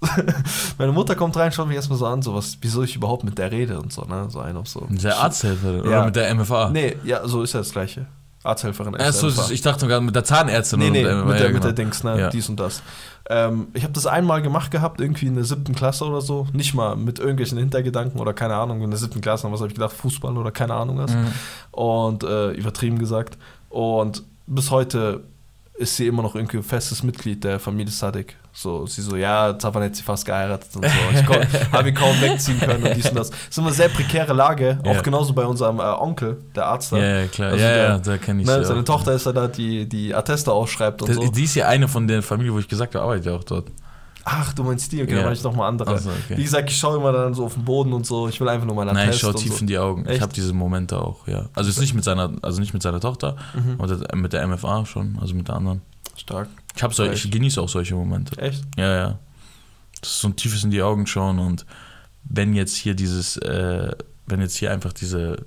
[0.78, 3.38] meine Mutter kommt rein, schaut mich erstmal so an, so was, wieso ich überhaupt mit
[3.38, 4.26] der rede und so, ne?
[4.30, 4.86] So ein auf so.
[4.88, 5.90] Mit der Arzthelferin Ja.
[5.98, 6.70] oder mit der MFA?
[6.70, 8.06] Nee, ja, so ist ja das Gleiche.
[8.44, 8.94] Arzthelferin.
[8.96, 9.50] Achso, MFA.
[9.50, 11.64] ich dachte gerade mit der Zahnärztin Nee, nee, oder mit, ja, der, mit genau.
[11.64, 12.30] der Dings, ne, Ja.
[12.30, 12.82] dies und das.
[13.28, 16.46] Ähm, ich habe das einmal gemacht gehabt, irgendwie in der siebten Klasse oder so.
[16.52, 19.74] Nicht mal mit irgendwelchen Hintergedanken oder keine Ahnung, in der siebten Klasse, was habe ich
[19.74, 21.12] gedacht, Fußball oder keine Ahnung was.
[21.12, 21.32] Mhm.
[21.72, 23.36] Und äh, übertrieben gesagt.
[23.68, 25.24] Und bis heute
[25.74, 28.36] ist sie immer noch irgendwie festes Mitglied der Familie Sadik.
[28.58, 30.90] So, sie so, ja, Zavan hat sie fast geheiratet und so.
[31.12, 31.22] Ich
[31.72, 33.28] habe ihn kaum wegziehen können und dies und das.
[33.28, 35.02] Das ist immer eine sehr prekäre Lage, auch Ja.
[35.02, 36.90] genauso bei unserem äh, Onkel, der Arzt.
[36.90, 36.96] da.
[36.96, 37.48] Ja, ja, klar.
[37.50, 38.84] Also ja, der- ja, da kenne ich Ne, sie seine auch.
[38.84, 41.30] Tochter ist ja da, die die Atteste ausschreibt und Das, so.
[41.30, 43.66] Die ist ja eine von der Familie, wo ich gesagt habe, arbeitet ja auch dort.
[44.24, 45.16] Ach, du meinst die, okay, Ja.
[45.18, 45.94] dann meine ich nochmal andere.
[45.94, 46.36] Ach so, okay.
[46.38, 48.26] Wie gesagt, ich schaue immer dann so auf den Boden und so.
[48.26, 49.60] Ich will einfach nur meinen Nein, ich Attest schaue tief so.
[49.60, 50.04] in die Augen.
[50.06, 50.22] Ich Echt?
[50.22, 51.44] habe diese Momente auch, ja.
[51.54, 53.78] Also jetzt nicht mit seiner, also nicht mit seiner Tochter, Mhm.
[53.80, 55.82] oder mit der MFA schon, also mit der anderen.
[56.16, 56.48] Stark.
[56.74, 58.36] Ich habe so, ich genieße auch solche Momente.
[58.40, 58.64] Echt?
[58.76, 59.18] Ja, ja.
[60.00, 61.64] Das ist so ein tiefes in die Augen schauen und
[62.24, 63.92] wenn jetzt hier dieses, äh,
[64.26, 65.46] wenn jetzt hier einfach diese,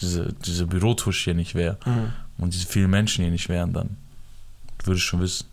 [0.00, 2.12] diese, diese Bürotusch hier nicht wäre Mhm.
[2.38, 3.96] und diese vielen Menschen hier nicht wären, dann
[4.84, 5.46] würde ich schon wissen.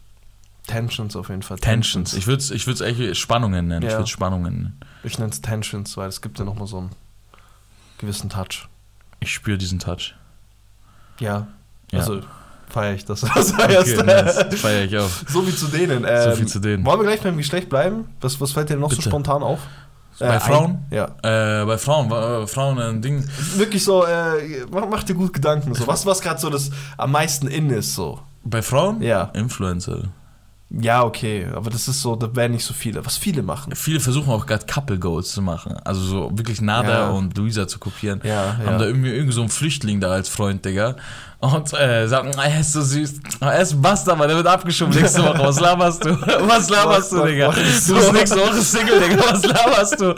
[0.68, 1.58] Tensions auf jeden Fall.
[1.60, 2.14] Tensions.
[2.14, 3.84] Ich würde es ich würd's eigentlich Spannungen nennen.
[3.86, 3.98] Ich Ja.
[4.00, 4.80] würde Spannungen nennen.
[5.04, 6.90] Ich nenne es Tensions, weil es gibt ja nochmal so einen
[7.98, 8.68] gewissen Touch.
[9.20, 10.16] Ich spüre diesen Touch.
[11.20, 11.48] Ja.
[11.92, 12.00] Ja.
[12.00, 12.22] Also
[12.74, 13.22] feiere ich das.
[13.36, 13.54] Das.
[13.54, 14.60] Okay, nice.
[14.60, 15.10] Feier ich auch.
[15.30, 16.06] So viel zu denen.
[16.08, 16.86] Ähm, So viel zu denen.
[16.86, 18.06] Wollen wir gleich beim Geschlecht bleiben?
[18.20, 19.10] Was, was fällt dir noch so Bitte.
[19.10, 19.60] spontan auf?
[20.20, 20.86] Bei Äh, Frauen?
[20.92, 21.62] Ein, ja.
[21.62, 23.24] Äh, bei Frauen, war- äh, Frauen ein Ding.
[23.56, 25.74] Wirklich so, äh, mach, mach dir gut Gedanken.
[25.74, 25.88] So.
[25.88, 28.20] Was, was gerade so das am meisten in ist, so.
[28.44, 29.02] Bei Frauen?
[29.02, 29.32] Ja.
[29.34, 30.10] Influencer.
[30.76, 33.06] Ja, okay, aber das ist so, da werden nicht so viele.
[33.06, 33.76] Was viele machen.
[33.76, 35.76] Viele versuchen auch gerade Couple Goals zu machen.
[35.84, 37.10] Also so wirklich Nada Ja.
[37.10, 38.22] und Luisa zu kopieren.
[38.24, 38.78] Ja, Haben ja.
[38.80, 40.96] da irgendwie irgend so einen Flüchtling da als Freund, Digga.
[41.40, 43.20] Und äh, sagen, "Ah, er ist so süß.
[43.42, 45.40] Ah, Er ist ein Bastard, aber der wird abgeschoben nächste Woche.
[45.44, 46.10] Was laberst du?
[46.48, 47.52] Was laberst du, Digga?
[47.52, 47.62] Du
[47.96, 49.24] bist nächste Woche Single, Digga.
[49.30, 50.16] Was laberst du?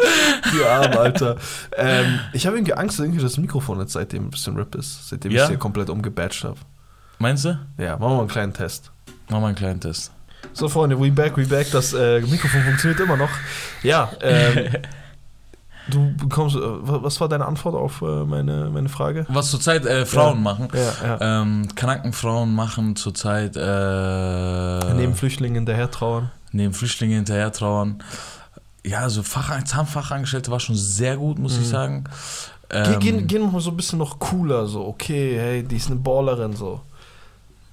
[0.54, 1.36] Die Arme, Alter.
[1.76, 5.10] ähm, ich habe irgendwie Angst, irgendwie dass das Mikrofon jetzt seitdem ein bisschen RIP ist.
[5.10, 5.44] Seitdem ich Ja?
[5.44, 6.58] es hier komplett umgebatcht habe.
[7.20, 7.60] Meinst du?
[7.78, 8.92] Ja, machen wir mal einen kleinen Test.
[9.30, 10.12] Mach mal einen kleinen Test.
[10.54, 11.70] So, Freunde, we back, we back.
[11.72, 13.30] Das äh, Mikrofon funktioniert immer noch.
[13.84, 14.70] Ja, ähm,
[15.90, 16.56] du bekommst.
[16.56, 19.26] Äh, wa- was war deine Antwort auf äh, meine, meine Frage?
[19.30, 20.42] Was zurzeit äh, Frauen Ja.
[20.42, 20.68] machen.
[20.74, 21.42] Ja, ja.
[21.42, 26.32] Ähm, Kanakenfrauen machen zurzeit äh, Neben Flüchtlingen hinterher trauern.
[26.52, 28.02] neben Flüchtlinge hinterher trauern.
[28.86, 32.04] Ja, so Fach, Zahnfachangestellte war schon sehr gut, muss ich sagen.
[32.70, 35.98] Ähm, gehen, gehen mal so ein bisschen noch cooler, so, okay, hey, die ist eine
[36.00, 36.82] Ballerin, so.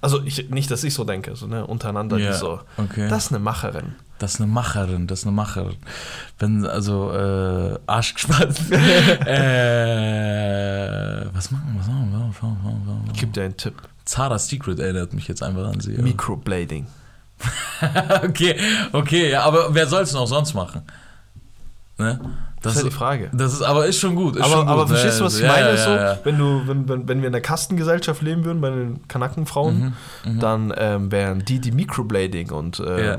[0.03, 2.61] Also ich, nicht, dass ich so denke, so, ne, untereinander, die so.
[2.76, 3.09] okay.
[3.09, 3.94] Das ist eine Macherin.
[4.18, 5.76] Das ist eine Macherin, das ist eine Macherin.
[6.38, 8.59] Wenn, also, äh, Arsch gespannt.
[8.70, 8.74] äh,
[11.32, 11.80] was machen wir?
[11.80, 12.28] Was machen wir?
[12.28, 13.12] Was machen wir?
[13.12, 13.80] Gebe dir einen Tipp.
[14.05, 15.94] Zara Secret erinnert mich jetzt einfach an sie.
[15.94, 16.03] ja.
[16.03, 16.86] Microblading.
[18.24, 18.57] okay,
[18.92, 20.82] okay, ja, aber wer soll es noch sonst machen?
[21.98, 22.20] Ne?
[22.63, 23.31] Das ist ja die Frage.
[23.33, 24.37] Das ist, aber ist schon gut.
[24.37, 25.69] Ist aber, schon gut, aber verstehst du, was ich Ja, meine?
[25.71, 26.19] ja, so, ja, ja.
[26.25, 29.95] Wenn, du, wenn, wenn, wenn wir in der Kastengesellschaft leben würden, bei den Kanakenfrauen,
[30.25, 33.19] Mhm, dann ähm, wären die die Microblading und ähm, Ja.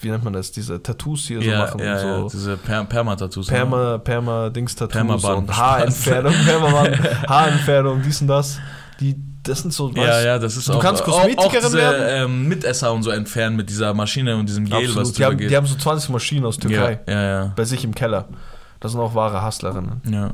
[0.00, 1.78] wie nennt man das, diese Tattoos hier so ja, machen.
[1.80, 3.48] ja, ja, so diese per Perma-Tattoos.
[3.50, 3.56] ne?
[3.56, 5.38] Perma, Perma-Dings-Tattoos Permaband.
[5.48, 8.58] und Haarentfernung, Permaband, Haarentfernung, dies und das.
[9.00, 10.80] Die, das sind so, Ja, weißt- ja, das ist du auch.
[10.80, 12.24] kannst Kosmetikerin auch diese, werden.
[12.30, 15.06] Ähm, Mitesser und so entfernen mit dieser Maschine und diesem Gel, was Absolut.
[15.08, 15.50] Die drüber haben, geht.
[15.50, 17.52] die haben so 20 Maschinen aus Türkei ja, ja, ja.
[17.56, 18.28] bei sich im Keller.
[18.80, 20.00] Das sind auch wahre Hustlerinnen.
[20.10, 20.30] ja.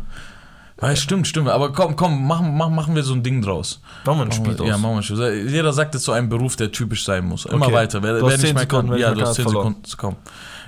[0.83, 1.49] Ja, stimmt, stimmt.
[1.49, 3.81] Aber komm, komm, machen, machen, machen wir so ein Ding draus.
[4.05, 4.69] Machen wir ein Spiel draus.
[4.69, 5.49] ja, machen wir ein Spiel.
[5.49, 7.47] Jeder sagt jetzt so einen Beruf, der typisch sein muss.
[7.47, 7.75] Immer Okay.
[7.75, 8.03] weiter.
[8.03, 9.35] Wer, Du wer hast nicht 10 mehr Sekunden, kann, wenn ja, ich du hast kann,
[9.37, 9.77] 10 verloren.
[9.87, 9.97] Sekunden.
[9.97, 10.17] Komm.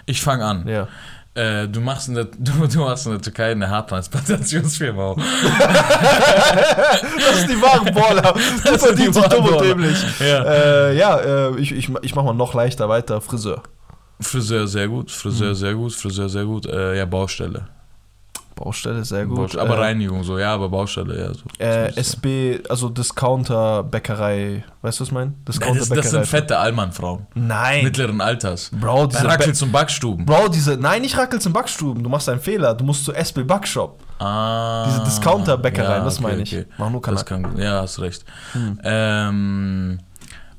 [0.07, 0.67] Ich fange an.
[0.67, 0.89] Ja.
[1.35, 5.19] Äh, du machst in der, du, du machst in der Türkei eine Haartransplantationsfirma auf.
[5.99, 8.33] Das sind die wahren Baller.
[8.65, 10.05] Du die verdienst dich wahren dumm und dämlich.
[10.21, 10.43] Ja.
[10.45, 13.21] Äh, ja, äh, ich, ich, ich mach mal noch leichter weiter.
[13.21, 13.63] Friseur.
[14.21, 15.11] Friseur sehr gut, Mhm.
[15.13, 16.67] Friseur sehr gut, Friseur sehr gut.
[16.67, 17.67] Äh, ja, Baustelle.
[18.57, 19.37] Baustelle, sehr gut.
[19.37, 19.63] Baustelle.
[19.63, 21.33] Aber äh, Reinigung so, ja, aber Baustelle, ja.
[21.33, 21.43] So.
[21.59, 24.65] Äh, Das SB, also Discounter, Bäckerei.
[24.83, 25.33] Weißt du, was ich meine?
[25.47, 27.29] Discounter, das, das sind fette Allmannfrauen.
[27.37, 27.85] Nein.
[27.85, 28.71] Mittleren Alters.
[28.73, 30.27] Bro, Bei diese Rackel zum Backstuben.
[30.27, 30.77] Bro, diese.
[30.77, 32.03] Nein, nicht Rackels im Backstuben.
[32.03, 32.75] Du machst einen Fehler.
[32.75, 34.01] Du musst zu SB Backshop.
[34.19, 36.53] Ah, Diese Discounter-Bäckereien, das meine ich.
[36.53, 36.67] Okay.
[36.79, 37.53] Machen nur Das Kanaken.
[37.55, 38.25] kann, ja, hast recht.
[38.83, 40.01] Ähm,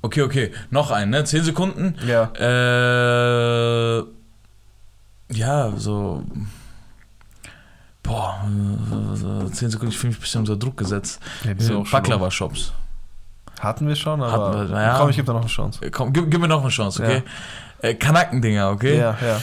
[0.02, 0.52] okay, okay.
[0.70, 1.24] Noch ein, ne?
[1.26, 1.96] Zehn Sekunden.
[2.06, 2.32] Ja.
[2.40, 4.04] Äh,
[5.32, 6.24] ja, so.
[8.04, 11.20] Boah, äh, 10 Sekunden, ich fühle mich ein bisschen unter Druck gesetzt.
[11.44, 12.74] Ja, schon Baklava-Shops.
[13.60, 14.98] Hatten wir schon, aber Hatten wir, ja.
[14.98, 15.86] komm, ich gebe da noch eine Chance.
[15.86, 17.24] Äh, Komm, gib, gib mir noch eine Chance, okay?
[17.82, 18.98] Äh, Kanakendinger, okay?
[18.98, 19.40] Ja, ja.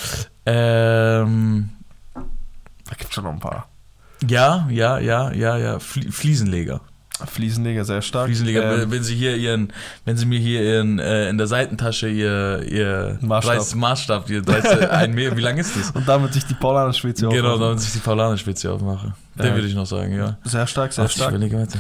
[0.47, 1.69] Ähm,
[2.89, 3.69] Da gibt schon noch ein paar.
[4.27, 5.79] ja, ja, ja, ja, ja.
[5.79, 6.81] Flie Fliesenleger.
[7.25, 8.27] Fliesenleger sehr stark.
[8.27, 9.73] Fliesenleger, Ähm, wenn- sie hier ihren,
[10.05, 13.57] wenn sie mir hier ihren, äh, in der Seitentasche ihr, ihr Maßstab.
[13.57, 15.91] 30 Maßstab, ihr 30, ein Meter, wie lang ist das?
[15.93, 19.15] und damit sich die Paulaner Spezial Genau, damit ich die Paulaner-Spezie aufmache.
[19.39, 19.55] Den Ja.
[19.55, 20.37] würde ich noch sagen, ja.
[20.45, 21.31] Sehr stark, sehr stark.
[21.31, 21.79] überlege weiter.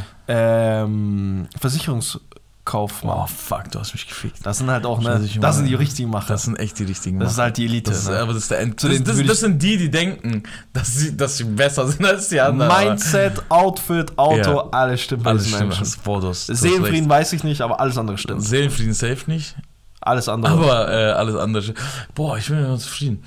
[2.66, 3.18] Versicherungskaufmann.
[3.18, 4.38] Oh, fuck, du hast mich gefickt.
[4.44, 6.28] Das sind halt auch, ne, das sind die richtigen Macher.
[6.34, 7.44] Das sind echt die richtigen Das ist Macher.
[7.44, 7.90] halt die Elite.
[7.90, 8.18] Das ist, ne?
[8.18, 8.82] aber das ist der End.
[8.82, 10.42] Das, das, das sind die, die denken,
[10.72, 12.72] dass sie, dass sie besser sind als die anderen.
[12.86, 14.68] Mindset, Outfit, Auto, Ja.
[14.72, 15.78] alles stimmt bei Alles stimmt.
[15.78, 15.86] Menschen.
[16.04, 18.24] Boah, du hast, Seelenfrieden weiß ich nicht, aber alles andere recht.
[18.24, 18.42] stimmt.
[18.42, 19.54] Seelenfrieden safe nicht.
[20.00, 20.52] Alles andere.
[20.52, 21.74] Aber äh, alles andere.
[22.14, 23.22] Boah, ich bin immer zufrieden.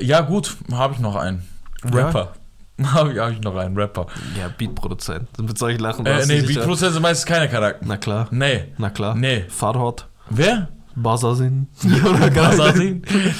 [0.00, 1.42] Ja, gut, habe ich noch einen.
[1.92, 2.32] Ja?
[2.82, 4.06] Habe ich, hab ich noch einen Rapper.
[4.38, 5.28] ja, Beatproduzent.
[5.40, 6.04] Mit solchen Lachen.
[6.06, 7.84] Äh, nee, Beatprozesse sind meistens keine Charakter.
[7.86, 8.28] Na klar.
[8.30, 8.72] Nee.
[8.78, 9.14] Na klar.
[9.14, 9.44] Nee.
[9.48, 10.08] Farhad.
[10.30, 10.68] Wer?
[10.94, 11.68] Basasin.
[11.74, 11.88] Sie?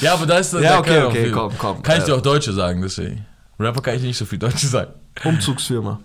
[0.01, 1.33] Ja, aber da ist Ja, da okay, okay, viel.
[1.33, 1.83] komm, komm.
[1.83, 3.27] Kann ich Äh, dir auch Deutsche sagen, deswegen.
[3.59, 4.93] Rapper kann ich nicht so viel Deutsche sagen.
[5.25, 6.01] Umzugsfirma.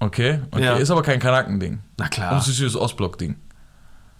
[0.00, 0.64] Okay, okay.
[0.64, 0.76] Ja.
[0.76, 1.80] Ist aber kein Kanaken-Ding.
[1.96, 2.38] Na Und klar.
[2.38, 3.36] es ist das Ostblock-Ding.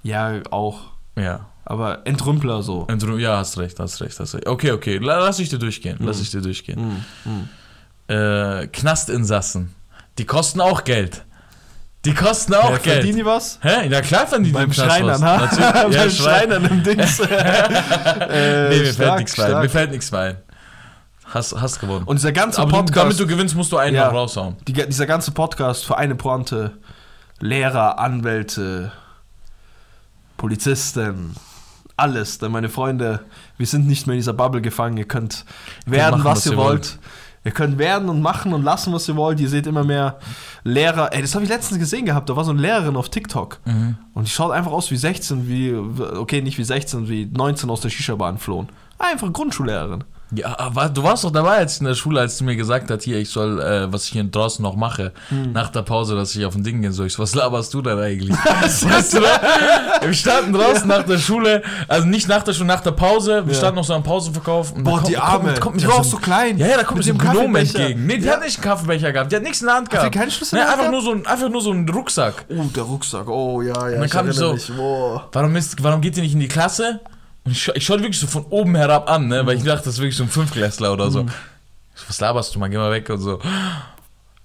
[0.03, 0.81] Ja, auch.
[1.16, 1.47] Ja.
[1.64, 2.87] Aber Entrümpler so.
[2.87, 4.47] Du- Ja, hast recht, hast recht, hast recht.
[4.47, 4.99] Okay, okay.
[4.99, 5.97] La- Lass ich dir durchgehen.
[6.01, 6.79] Lass ich dir durchgehen.
[6.79, 7.49] Hm, hm.
[8.09, 9.74] Äh, Knastinsassen.
[10.18, 11.24] Die kosten auch Geld.
[12.05, 12.96] Die kosten auch Ja, Geld.
[12.96, 13.59] Verdienen die was?
[13.62, 13.88] Hä?
[13.88, 15.22] Ja, klar verdienen die Beim im Knast Schreinern, was.
[15.22, 15.36] ha?
[15.38, 15.61] Natürlich.
[15.74, 17.20] Ja, Beim Schrein- Schreinern im Dings.
[17.20, 19.61] äh, Nee, mir fällt stark, nichts ein.
[19.61, 20.36] Mir fällt nichts ein.
[21.32, 22.05] Hast, hast gewonnen.
[22.05, 24.07] Und dieser ganze Aber du, Podcast, damit du gewinnst, musst du einen Ja.
[24.09, 24.57] noch raushauen.
[24.68, 26.72] die, dieser ganze Podcast für eine Pointe,
[27.40, 28.92] Lehrer, Anwälte,
[30.36, 31.34] Polizisten,
[31.96, 32.38] alles.
[32.38, 33.20] Denn meine Freunde,
[33.57, 34.96] wir sind nicht mehr in dieser Bubble gefangen.
[34.96, 35.44] Ihr könnt
[35.86, 36.98] werden, machen, was, was ihr ihr wollt.
[37.45, 39.38] Ihr könnt werden und machen und lassen, was ihr wollt.
[39.38, 40.18] Ihr seht immer mehr
[40.62, 41.12] Lehrer.
[41.12, 42.28] Ey, das habe ich letztens gesehen gehabt.
[42.30, 43.61] Da war so eine Lehrerin auf TikTok.
[44.14, 47.82] Und die schaut einfach aus wie 16, wie, okay, nicht wie 16, wie 19 aus
[47.82, 48.68] der Shisha-Bahn flohen.
[48.99, 50.05] Einfach Grundschullehrerin.
[50.35, 53.18] Ja, du warst doch dabei als in der Schule, als sie mir gesagt hat, hier,
[53.18, 55.53] ich soll, äh, was ich hier draußen noch mache, Hm.
[55.53, 57.07] nach der Pause, dass ich auf ein Ding gehen soll.
[57.07, 58.31] Ich so, was laberst du denn eigentlich?
[58.45, 60.01] weißt du, da?
[60.01, 63.53] wir standen draußen nach der Schule, also nicht nach der Schule, nach der Pause, wir
[63.53, 63.59] Ja.
[63.59, 64.72] standen noch so am Pausenverkauf.
[64.72, 65.49] Und Boah, kommt- die Arme.
[65.51, 66.59] Kommt, kommt die war auch so klein.
[66.59, 68.07] Ja, ja, da kommt Mit so ein dem Gnome entgegen.
[68.07, 68.33] Nee, die Ja.
[68.33, 70.11] hat nicht einen Kaffeebecher gehabt, die hat nichts in der Hand gehabt.
[70.12, 72.47] keinen Schlüssel nee, einfach nur, so ein, einfach nur so ein Rucksack.
[72.49, 73.29] Oh, der Rucksack.
[73.29, 73.83] Oh, ja, ja.
[73.85, 74.72] Und dann ich kam ich so- mich.
[74.75, 75.29] Boah.
[75.33, 77.01] Warum, ist, warum geht ihr nicht in die Klasse?
[77.45, 79.45] Und ich, ich schaue wirklich so von oben herab an, ne?
[79.45, 81.20] weil ich dachte, das ist wirklich so ein Fünfklässler oder so.
[81.20, 83.38] Ich so, was laberst du mal, geh mal weg und so.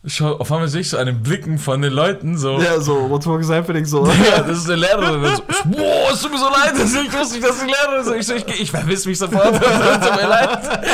[0.01, 2.59] Ich schau, auf einmal sehe ich so einen Blicken von den Leuten so.
[2.61, 3.83] Ja, so, what fuck is happening?
[3.83, 4.05] So.
[4.31, 5.35] Ja, das ist eine Lehrerin.
[5.35, 8.11] So, boah, es tut mir so leid, dass ich wusste nicht, dass die Lehrerin ist.
[8.11, 9.55] Ich so, ich, ich verwiss mich sofort.
[9.61, 10.87] Es tut mir leid.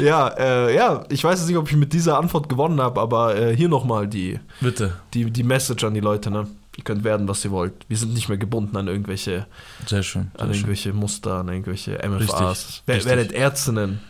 [0.00, 3.36] ja, äh, ja, ich weiß jetzt nicht, ob ich mit dieser Antwort gewonnen habe, aber
[3.36, 4.94] äh, hier nochmal die, Bitte.
[5.12, 6.46] die, die Message an die Leute, ne?
[6.80, 7.74] Ihr könnt werden, was ihr wollt.
[7.88, 9.46] Wir sind nicht mehr gebunden an irgendwelche,
[9.86, 10.22] Sehr schön.
[10.22, 10.54] an Sehr schön.
[10.54, 12.82] irgendwelche Muster, an irgendwelche MFAs.
[12.88, 13.04] Richtig.
[13.04, 14.00] werdet Ärztinnen.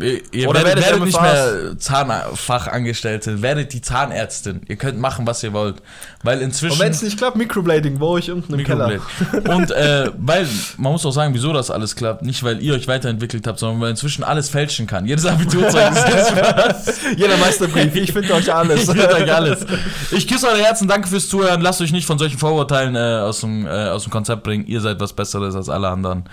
[0.00, 4.62] Ihr, Oder werdet, werdet nicht mehr Zahnfachangestellte, werdet die Zahnärztin.
[4.68, 5.82] Ihr könnt machen, was ihr wollt.
[6.22, 6.74] Weil inzwischen.
[6.74, 9.00] Und wenn es nicht klappt, Microblading, wo ich unten im Keller.
[9.48, 10.46] Und äh, weil,
[10.76, 12.22] man muss auch sagen, wieso das alles klappt.
[12.22, 15.06] Nicht, weil ihr euch weiterentwickelt habt, sondern weil inzwischen alles fälschen kann.
[15.06, 17.00] Jedes Abiturzeugnis ist was.
[17.16, 18.80] Jeder Meisterbrief, ich finde euch alles.
[18.90, 19.66] Ich will euch alles.
[20.10, 21.60] Ich küsse eure Herzen, danke fürs Zuhören.
[21.60, 24.66] Lasst euch nicht von solchen Vorurteilen äh, aus, dem, äh, aus dem Konzept bringen.
[24.66, 26.24] Ihr seid was Besseres als alle anderen.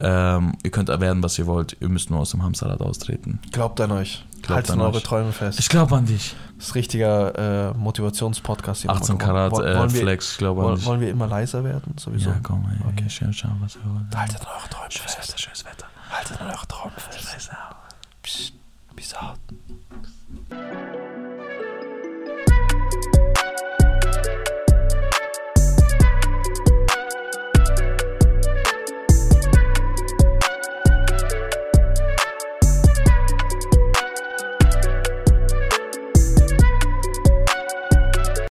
[0.00, 1.76] Ähm, ihr könnt werden, was ihr wollt.
[1.80, 3.38] Ihr müsst nur aus dem Hamsterrad austreten.
[3.52, 4.24] Glaubt an euch.
[4.42, 5.02] Glaubt Haltet an eure euch.
[5.02, 5.58] Träume fest.
[5.60, 6.34] Ich glaube an dich.
[6.58, 8.88] Das ist richtiger äh, Motivationspodcast.
[8.88, 11.94] 18 Karat äh, Flex, glaube an Wollen, wollen wir immer leiser werden?
[11.98, 12.30] Sowieso.
[12.30, 12.92] Ja, komm, ey.
[12.92, 13.08] Okay.
[13.08, 14.08] Schön, schauen, was wir wollen.
[14.14, 15.40] Haltet an eure Träume fest.
[15.40, 15.86] Schönes Wetter.
[16.10, 17.50] Haltet an eure Träume fest.
[18.94, 19.38] Bis out.